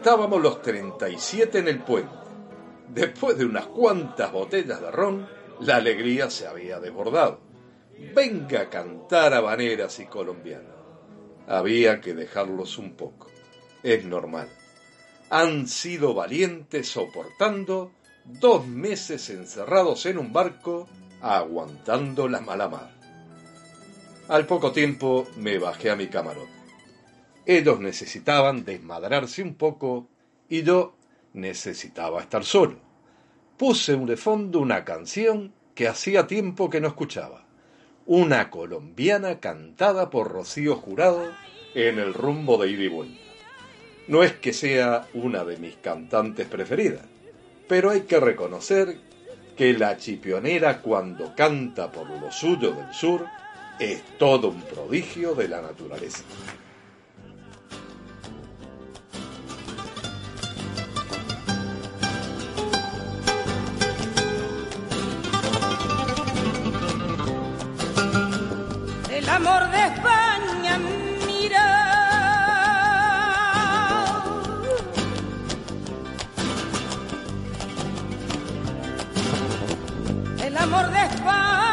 [0.01, 2.09] estábamos los 37 en el puente.
[2.87, 5.27] Después de unas cuantas botellas de ron,
[5.59, 7.39] la alegría se había desbordado.
[8.15, 10.73] Venga a cantar habaneras y colombianas.
[11.47, 13.27] Había que dejarlos un poco.
[13.83, 14.49] Es normal.
[15.29, 17.91] Han sido valientes soportando
[18.25, 20.89] dos meses encerrados en un barco,
[21.21, 22.89] aguantando la mala mar.
[24.29, 26.60] Al poco tiempo me bajé a mi camarote.
[27.51, 30.07] Ellos necesitaban desmadrarse un poco
[30.47, 30.95] y yo
[31.33, 32.77] necesitaba estar solo.
[33.57, 37.43] Puse de fondo una canción que hacía tiempo que no escuchaba.
[38.05, 41.29] Una colombiana cantada por Rocío Jurado
[41.75, 43.21] en el rumbo de ida y vuelta.
[44.07, 47.03] No es que sea una de mis cantantes preferidas,
[47.67, 48.97] pero hay que reconocer
[49.57, 53.25] que la chipionera cuando canta por lo suyo del sur
[53.77, 56.23] es todo un prodigio de la naturaleza.
[69.41, 70.77] El amor de España,
[71.25, 71.65] mira.
[80.45, 81.70] El amor de España.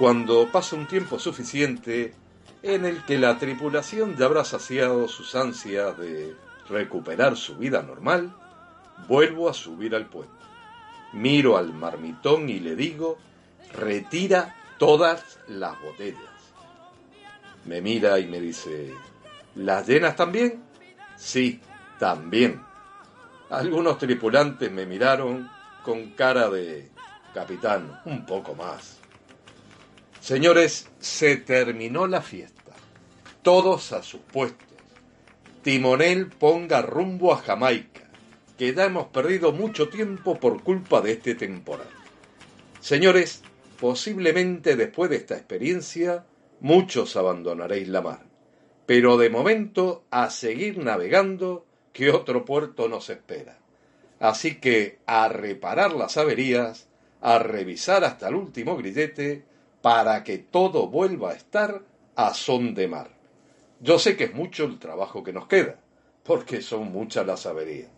[0.00, 2.14] Cuando pasa un tiempo suficiente
[2.62, 6.34] en el que la tripulación ya habrá saciado sus ansias de
[6.70, 8.34] recuperar su vida normal,
[9.08, 10.32] vuelvo a subir al puente.
[11.12, 13.18] Miro al marmitón y le digo,
[13.74, 16.32] retira todas las botellas.
[17.66, 18.94] Me mira y me dice,
[19.54, 20.62] ¿las llenas también?
[21.18, 21.60] Sí,
[21.98, 22.62] también.
[23.50, 25.50] Algunos tripulantes me miraron
[25.84, 26.88] con cara de,
[27.34, 28.99] capitán, un poco más.
[30.20, 32.72] Señores, se terminó la fiesta.
[33.42, 34.68] Todos a sus puestos.
[35.62, 38.02] Timonel ponga rumbo a Jamaica,
[38.58, 41.88] que ya hemos perdido mucho tiempo por culpa de este temporal.
[42.80, 43.42] Señores,
[43.78, 46.24] posiblemente después de esta experiencia,
[46.60, 48.24] muchos abandonaréis la mar.
[48.84, 53.58] Pero de momento, a seguir navegando, que otro puerto nos espera.
[54.18, 56.88] Así que a reparar las averías,
[57.22, 59.44] a revisar hasta el último grillete,
[59.82, 61.82] para que todo vuelva a estar
[62.16, 63.08] a son de mar.
[63.80, 65.76] Yo sé que es mucho el trabajo que nos queda,
[66.22, 67.90] porque son muchas las averías,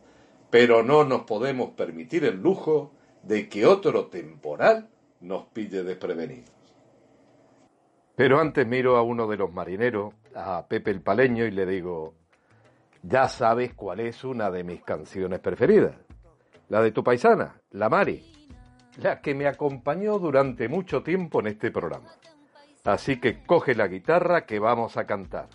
[0.51, 2.93] pero no nos podemos permitir el lujo
[3.23, 4.89] de que otro temporal
[5.21, 6.51] nos pille desprevenidos.
[8.15, 12.15] Pero antes miro a uno de los marineros, a Pepe el Paleño, y le digo,
[13.03, 15.97] ya sabes cuál es una de mis canciones preferidas,
[16.69, 18.32] la de tu paisana, la Mari,
[18.97, 22.10] la que me acompañó durante mucho tiempo en este programa.
[22.85, 25.48] Así que coge la guitarra que vamos a cantar.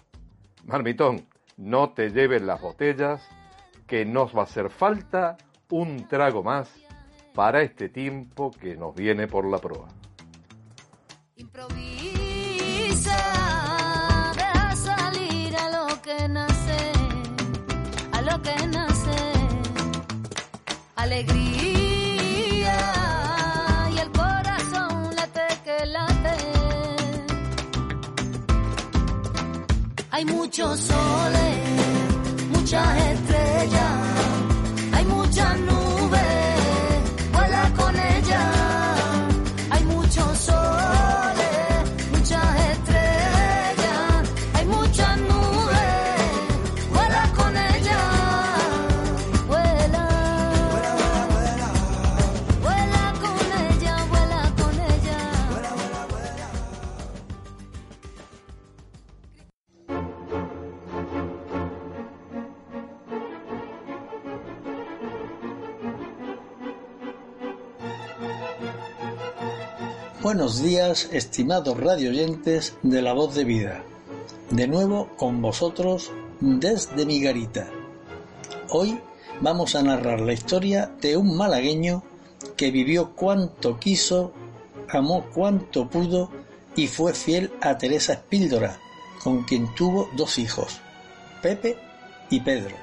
[0.66, 1.28] Marmitón,
[1.58, 3.28] no te lleves las botellas,
[3.86, 5.38] que nos va a hacer falta
[5.70, 6.70] un trago más
[7.34, 9.88] para este tiempo que nos viene por la proa.
[11.36, 13.18] Improvisa,
[14.76, 16.92] salir a lo que nace,
[18.12, 19.34] a lo que nace.
[20.96, 21.57] Alegría
[30.18, 33.92] Hay muchos soles, muchas estrellas,
[34.94, 38.77] hay muchas nubes, vuela con ellas.
[70.28, 73.82] Buenos días, estimados radioyentes de La Voz de Vida.
[74.50, 77.70] De nuevo con vosotros desde mi garita.
[78.68, 79.00] Hoy
[79.40, 82.04] vamos a narrar la historia de un malagueño
[82.58, 84.34] que vivió cuanto quiso,
[84.90, 86.30] amó cuanto pudo
[86.76, 88.82] y fue fiel a Teresa Espíldora,
[89.24, 90.82] con quien tuvo dos hijos,
[91.42, 91.78] Pepe
[92.30, 92.76] y Pedro.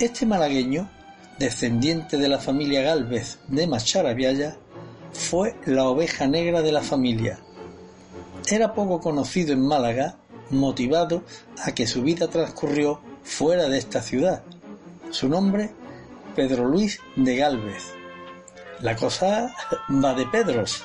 [0.00, 0.90] Este malagueño,
[1.38, 4.56] descendiente de la familia Gálvez de Macharabiaya,
[5.12, 7.38] fue la oveja negra de la familia.
[8.48, 10.16] Era poco conocido en Málaga,
[10.50, 11.22] motivado
[11.64, 14.42] a que su vida transcurrió fuera de esta ciudad.
[15.10, 15.70] Su nombre,
[16.34, 17.94] Pedro Luis de Gálvez.
[18.80, 19.54] La cosa
[20.04, 20.84] va de Pedros.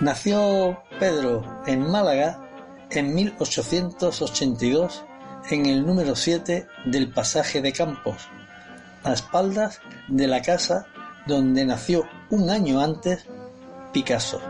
[0.00, 2.40] Nació Pedro en Málaga
[2.90, 5.04] en 1882
[5.50, 8.28] en el número 7 del pasaje de Campos,
[9.02, 10.86] a espaldas de la casa
[11.26, 13.24] donde nació un año antes
[13.92, 14.40] Picasso.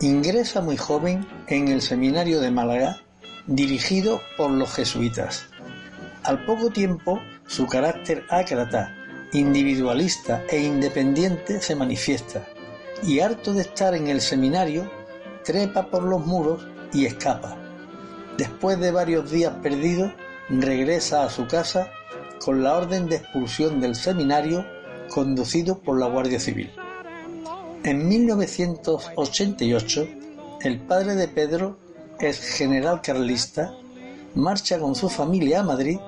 [0.00, 2.98] Ingresa muy joven en el seminario de Málaga,
[3.46, 5.46] dirigido por los jesuitas.
[6.24, 8.94] Al poco tiempo, su carácter ácrata,
[9.32, 12.46] individualista e independiente se manifiesta,
[13.02, 14.90] y harto de estar en el seminario,
[15.44, 17.56] trepa por los muros y escapa.
[18.36, 20.12] Después de varios días perdidos,
[20.48, 21.90] regresa a su casa
[22.44, 24.66] con la orden de expulsión del seminario
[25.08, 26.70] conducido por la Guardia Civil.
[27.84, 30.08] En 1988,
[30.62, 31.78] el padre de Pedro,
[32.20, 33.74] ex general carlista,
[34.34, 35.98] marcha con su familia a Madrid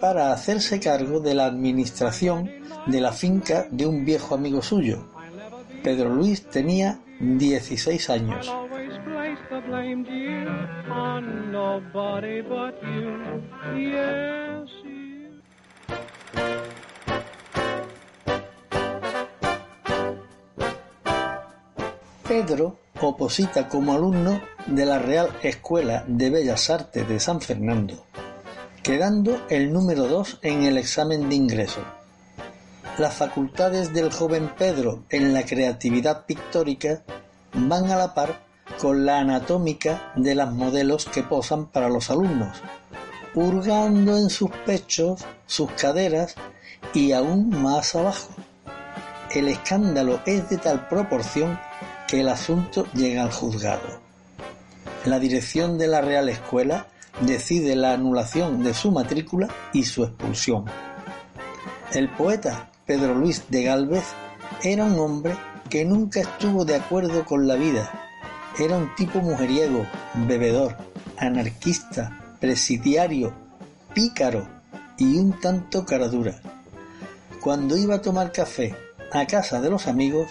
[0.00, 2.50] para hacerse cargo de la administración
[2.86, 5.11] de la finca de un viejo amigo suyo.
[5.82, 8.52] Pedro Luis tenía 16 años.
[22.28, 28.06] Pedro oposita como alumno de la Real Escuela de Bellas Artes de San Fernando,
[28.84, 31.80] quedando el número 2 en el examen de ingreso.
[32.98, 37.02] Las facultades del joven Pedro en la creatividad pictórica
[37.54, 38.42] van a la par
[38.78, 42.58] con la anatómica de las modelos que posan para los alumnos,
[43.34, 46.34] hurgando en sus pechos, sus caderas
[46.92, 48.28] y aún más abajo.
[49.34, 51.58] El escándalo es de tal proporción
[52.06, 54.00] que el asunto llega al juzgado.
[55.06, 56.88] La dirección de la Real Escuela
[57.22, 60.66] decide la anulación de su matrícula y su expulsión.
[61.94, 64.04] El poeta Pedro Luis de Gálvez
[64.64, 65.36] era un hombre
[65.70, 67.90] que nunca estuvo de acuerdo con la vida.
[68.58, 69.86] Era un tipo mujeriego,
[70.26, 70.76] bebedor,
[71.16, 73.32] anarquista, presidiario,
[73.94, 74.48] pícaro
[74.98, 76.40] y un tanto caradura.
[77.40, 78.74] Cuando iba a tomar café
[79.12, 80.28] a casa de los amigos,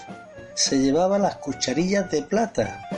[0.53, 2.89] se llevaba las cucharillas de plata.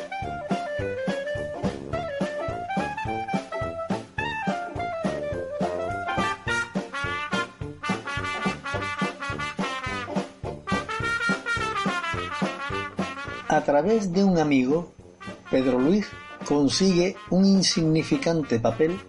[13.63, 14.91] A través de un amigo,
[15.49, 16.05] Pedro Luis
[16.45, 18.99] consigue un insignificante papel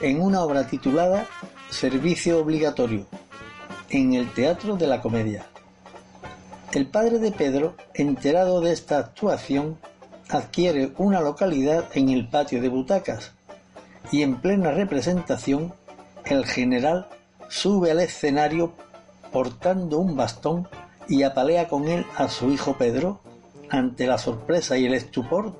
[0.00, 1.28] en una obra titulada
[1.70, 3.06] Servicio Obligatorio,
[3.88, 5.46] en el Teatro de la Comedia.
[6.72, 9.78] El padre de Pedro, enterado de esta actuación,
[10.28, 13.30] adquiere una localidad en el patio de butacas
[14.10, 15.72] y en plena representación
[16.24, 17.06] el general
[17.48, 18.72] sube al escenario
[19.30, 20.66] portando un bastón
[21.08, 23.20] y apalea con él a su hijo Pedro
[23.70, 25.54] ante la sorpresa y el estupor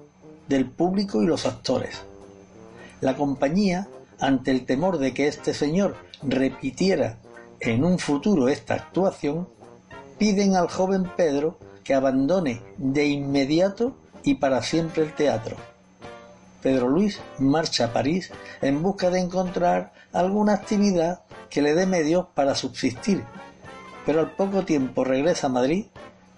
[0.48, 2.02] del público y los actores.
[3.00, 3.88] La compañía,
[4.18, 7.18] ante el temor de que este señor repitiera
[7.60, 9.48] en un futuro esta actuación,
[10.18, 15.56] piden al joven Pedro que abandone de inmediato y para siempre el teatro.
[16.62, 18.30] Pedro Luis marcha a París
[18.60, 23.24] en busca de encontrar alguna actividad que le dé medios para subsistir,
[24.04, 25.86] pero al poco tiempo regresa a Madrid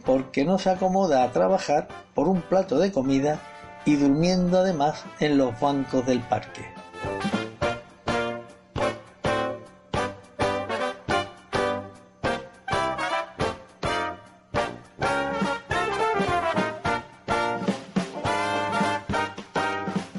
[0.05, 3.41] porque no se acomoda a trabajar por un plato de comida
[3.85, 6.65] y durmiendo además en los bancos del parque.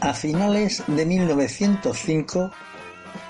[0.01, 2.51] A finales de 1905,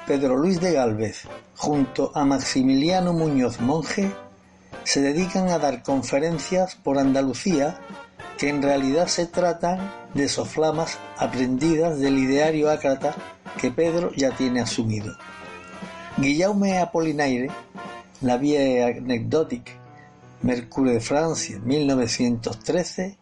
[0.07, 4.11] Pedro Luis de Gálvez, junto a Maximiliano Muñoz Monje,
[4.83, 7.79] se dedican a dar conferencias por Andalucía
[8.37, 13.15] que en realidad se tratan de soflamas aprendidas del ideario ácrata
[13.59, 15.13] que Pedro ya tiene asumido.
[16.17, 17.49] Guillaume Apollinaire,
[18.21, 19.73] La Vie Anecdotique,
[20.41, 23.17] Mercurio de Francia, 1913,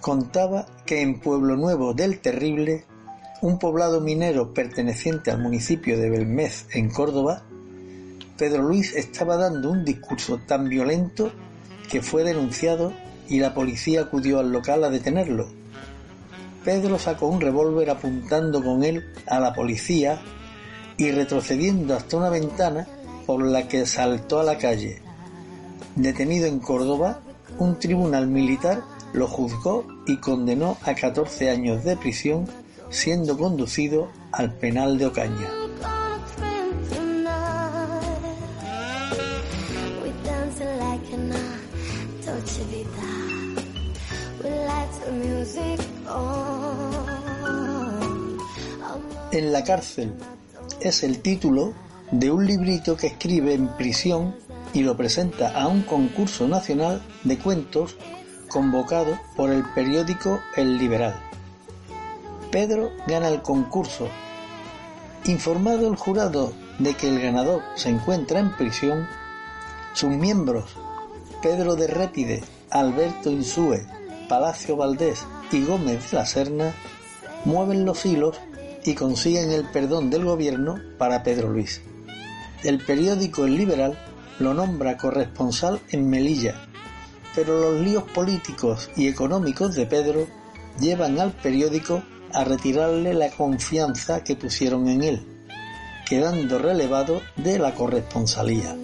[0.00, 2.84] contaba que en Pueblo Nuevo del Terrible,
[3.40, 7.44] un poblado minero perteneciente al municipio de Belmez, en Córdoba,
[8.36, 11.32] Pedro Luis estaba dando un discurso tan violento
[11.88, 12.92] que fue denunciado
[13.28, 15.48] y la policía acudió al local a detenerlo.
[16.64, 20.20] Pedro sacó un revólver apuntando con él a la policía
[20.96, 22.88] y retrocediendo hasta una ventana
[23.26, 25.00] por la que saltó a la calle.
[25.94, 27.20] Detenido en Córdoba,
[27.58, 28.82] un tribunal militar
[29.12, 32.48] lo juzgó y condenó a 14 años de prisión,
[32.90, 35.63] siendo conducido al penal de Ocaña.
[49.34, 50.14] En la cárcel
[50.80, 51.72] es el título
[52.12, 54.36] de un librito que escribe en prisión
[54.72, 57.96] y lo presenta a un concurso nacional de cuentos
[58.48, 61.16] convocado por el periódico El Liberal.
[62.52, 64.06] Pedro gana el concurso.
[65.24, 69.08] Informado el jurado de que el ganador se encuentra en prisión,
[69.94, 70.76] sus miembros,
[71.42, 73.80] Pedro de Répide, Alberto Insúe,
[74.28, 76.72] Palacio Valdés y Gómez de la Serna,
[77.44, 78.40] mueven los hilos
[78.84, 81.80] y consiguen el perdón del gobierno para Pedro Luis.
[82.62, 83.98] El periódico El Liberal
[84.38, 86.66] lo nombra corresponsal en Melilla,
[87.34, 90.26] pero los líos políticos y económicos de Pedro
[90.80, 92.02] llevan al periódico
[92.32, 95.26] a retirarle la confianza que pusieron en él,
[96.06, 98.76] quedando relevado de la corresponsalía.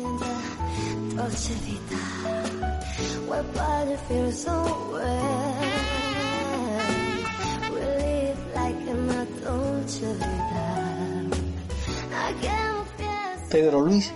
[13.51, 14.13] Pedro Luis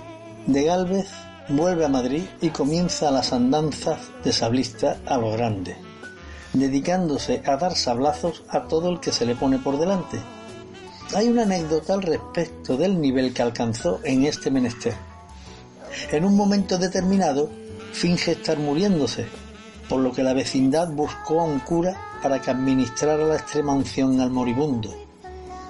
[0.46, 1.08] de Galvez
[1.48, 5.76] vuelve a Madrid y comienza las andanzas de sablista a lo grande,
[6.52, 10.20] dedicándose a dar sablazos a todo el que se le pone por delante.
[11.14, 14.94] Hay una anécdota al respecto del nivel que alcanzó en este menester.
[16.12, 17.50] En un momento determinado
[17.92, 19.26] finge estar muriéndose,
[19.88, 24.20] por lo que la vecindad buscó a un cura para que administrara la extrema unción
[24.20, 25.03] al moribundo.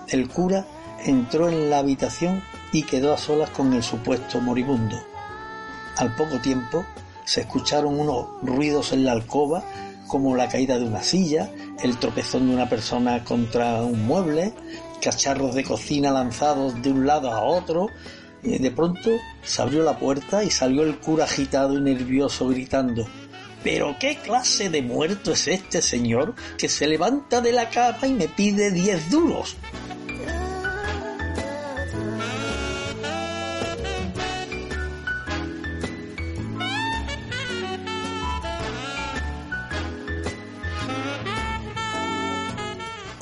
[0.09, 0.67] El cura
[1.05, 4.97] entró en la habitación y quedó a solas con el supuesto moribundo.
[5.97, 6.85] Al poco tiempo
[7.25, 9.65] se escucharon unos ruidos en la alcoba,
[10.07, 11.51] como la caída de una silla,
[11.83, 14.53] el tropezón de una persona contra un mueble,
[15.01, 17.89] cacharros de cocina lanzados de un lado a otro.
[18.43, 19.11] De pronto
[19.43, 23.07] se abrió la puerta y salió el cura agitado y nervioso gritando
[23.65, 28.13] ¿Pero qué clase de muerto es este señor que se levanta de la cama y
[28.13, 29.57] me pide diez duros?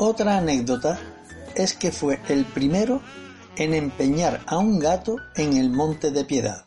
[0.04, 0.98] Otra anécdota
[1.54, 3.00] es que fue el primero
[3.54, 6.64] en empeñar a un gato en el Monte de Piedad.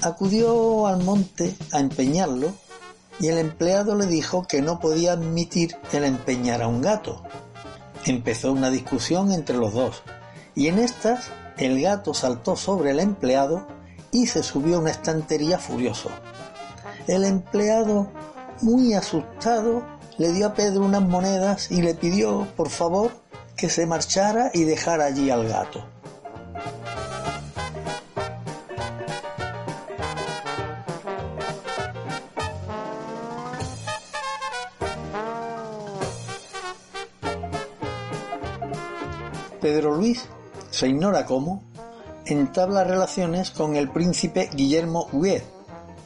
[0.00, 2.54] Acudió al monte a empeñarlo
[3.18, 7.24] y el empleado le dijo que no podía admitir el empeñar a un gato.
[8.04, 10.04] Empezó una discusión entre los dos
[10.54, 13.66] y en estas el gato saltó sobre el empleado
[14.12, 16.10] y se subió a una estantería furioso.
[17.08, 18.12] El empleado,
[18.62, 23.10] muy asustado, le dio a Pedro unas monedas y le pidió, por favor,
[23.56, 25.84] que se marchara y dejara allí al gato.
[39.60, 40.28] Pedro Luis,
[40.70, 41.64] se ignora cómo,
[42.24, 45.44] entabla relaciones con el príncipe Guillermo Huguet,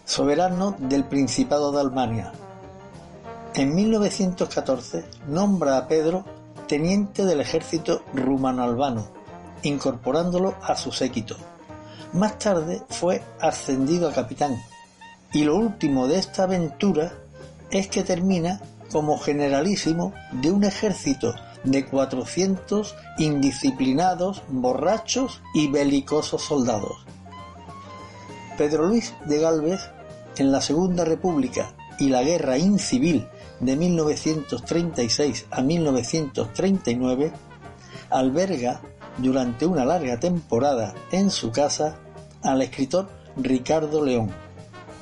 [0.07, 2.33] soberano del Principado de Albania.
[3.55, 6.25] En 1914 nombra a Pedro
[6.69, 9.09] teniente del ejército rumano-albano,
[9.65, 11.37] incorporándolo a su séquito.
[12.13, 14.57] Más tarde fue ascendido a capitán,
[15.33, 17.13] y lo último de esta aventura
[17.73, 18.61] es que termina
[18.93, 27.05] como generalísimo de un ejército de 400 indisciplinados, borrachos y belicosos soldados.
[28.57, 29.81] Pedro Luis de Galvez,
[30.37, 33.27] en la Segunda República y la Guerra Incivil
[33.61, 37.33] de 1936 a 1939,
[38.11, 38.81] alberga
[39.19, 41.97] durante una larga temporada en su casa
[42.43, 44.31] al escritor Ricardo León,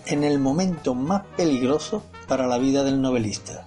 [0.07, 3.67] en el momento más peligroso para la vida del novelista.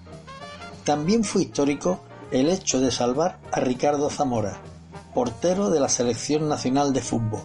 [0.84, 2.01] También fue histórico
[2.31, 4.59] el hecho de salvar a Ricardo Zamora,
[5.13, 7.41] portero de la Selección Nacional de Fútbol.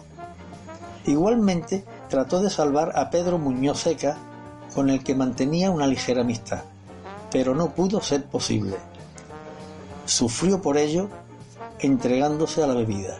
[1.05, 4.17] Igualmente trató de salvar a Pedro Muñoz Seca,
[4.73, 6.63] con el que mantenía una ligera amistad,
[7.31, 8.75] pero no pudo ser posible.
[10.05, 11.09] Sufrió por ello
[11.79, 13.17] entregándose a la bebida.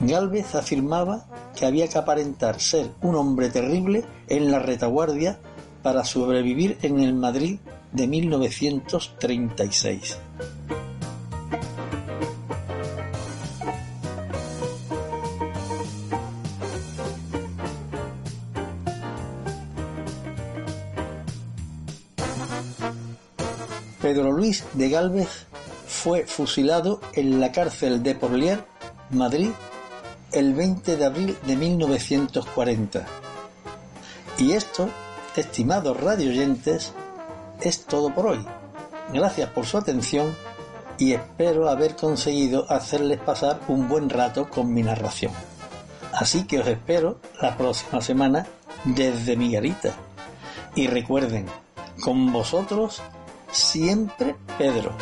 [0.00, 5.38] Gálvez afirmaba que había que aparentar ser un hombre terrible en la retaguardia
[5.82, 7.58] para sobrevivir en el Madrid
[7.92, 10.16] de 1936.
[24.10, 25.46] Pedro Luis de Gálvez
[25.86, 28.64] fue fusilado en la cárcel de Porlier,
[29.10, 29.50] Madrid,
[30.32, 33.06] el 20 de abril de 1940.
[34.38, 34.88] Y esto,
[35.36, 36.92] estimados radioyentes,
[37.60, 38.44] es todo por hoy.
[39.12, 40.34] Gracias por su atención
[40.98, 45.30] y espero haber conseguido hacerles pasar un buen rato con mi narración.
[46.12, 48.44] Así que os espero la próxima semana
[48.84, 49.94] desde mi garita.
[50.74, 51.46] Y recuerden,
[52.02, 53.00] con vosotros
[53.52, 54.92] siempre Pedro.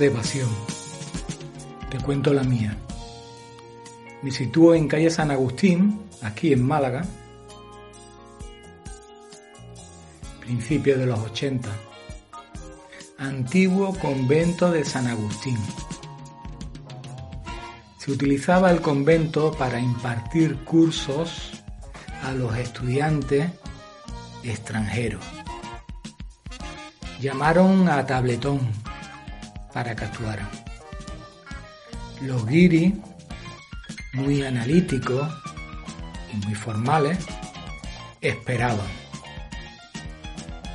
[0.00, 0.48] De evasión.
[1.90, 2.74] Te cuento la mía.
[4.22, 7.04] Me sitúo en calle San Agustín, aquí en Málaga,
[10.40, 11.68] principios de los 80.
[13.18, 15.58] Antiguo convento de San Agustín.
[17.98, 21.62] Se utilizaba el convento para impartir cursos
[22.22, 23.50] a los estudiantes
[24.42, 25.22] extranjeros.
[27.20, 28.89] Llamaron a Tabletón
[29.72, 30.48] para que actuaran.
[32.22, 32.94] Los guiris,
[34.12, 35.28] muy analíticos
[36.32, 37.18] y muy formales,
[38.20, 38.86] esperaban.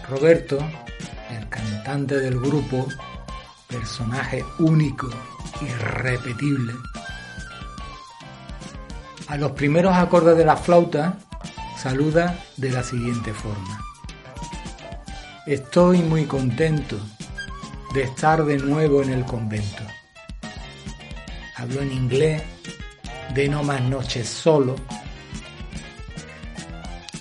[0.09, 0.57] Roberto,
[1.31, 2.87] el cantante del grupo,
[3.67, 5.09] personaje único,
[5.61, 6.73] irrepetible,
[9.27, 11.17] a los primeros acordes de la flauta
[11.77, 13.81] saluda de la siguiente forma.
[15.47, 16.99] Estoy muy contento
[17.95, 19.81] de estar de nuevo en el convento.
[21.55, 22.43] Habló en inglés,
[23.33, 24.75] de no más noches solo.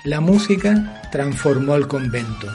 [0.03, 2.49] La música transformó el convento.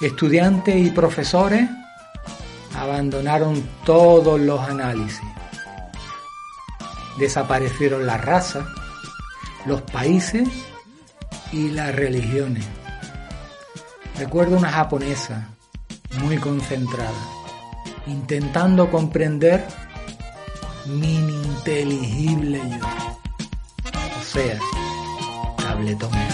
[0.00, 1.68] Estudiantes y profesores
[2.76, 5.20] abandonaron todos los análisis.
[7.18, 8.64] Desaparecieron las razas,
[9.66, 10.48] los países
[11.50, 12.64] y las religiones.
[14.16, 15.56] Recuerdo una japonesa
[16.18, 17.12] muy concentrada,
[18.06, 19.66] intentando comprender
[20.86, 22.86] mi ininteligible yo.
[24.18, 24.58] O sea,
[25.56, 26.29] tabletón.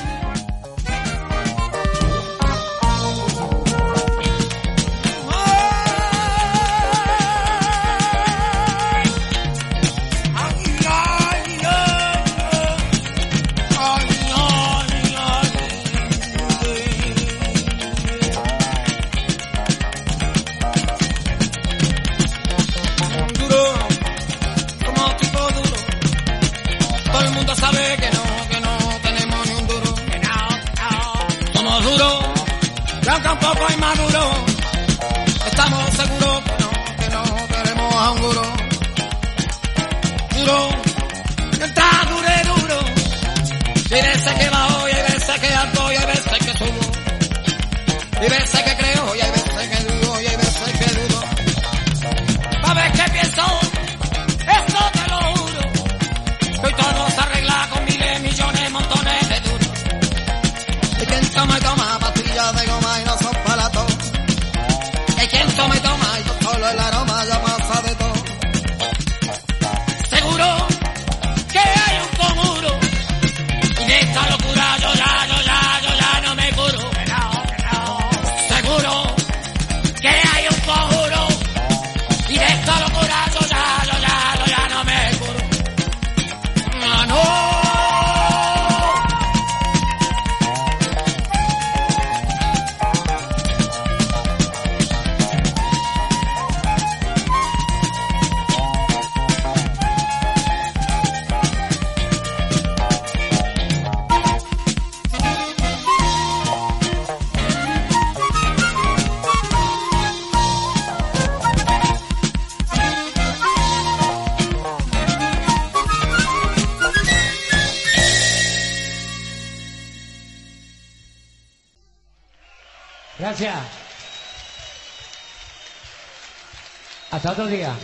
[127.47, 127.77] Hasta otro día.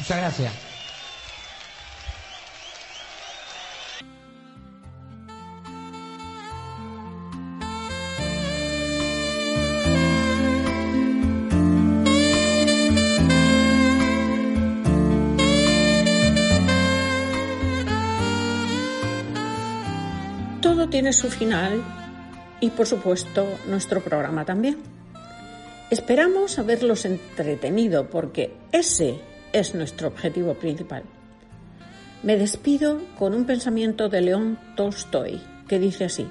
[0.00, 0.52] Muchas gracias.
[20.60, 22.03] Todo tiene su final
[22.64, 24.78] y por supuesto nuestro programa también.
[25.90, 29.20] Esperamos haberlos entretenido porque ese
[29.52, 31.02] es nuestro objetivo principal.
[32.22, 36.26] Me despido con un pensamiento de León Tolstoy que dice así,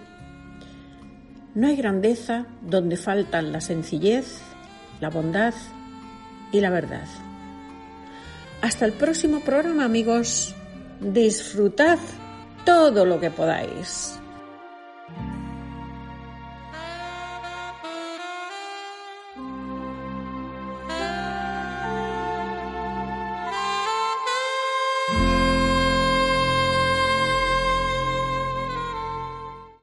[1.53, 4.39] no hay grandeza donde faltan la sencillez,
[5.01, 5.53] la bondad
[6.51, 7.05] y la verdad.
[8.61, 10.55] Hasta el próximo programa amigos,
[10.99, 11.99] disfrutad
[12.65, 14.17] todo lo que podáis.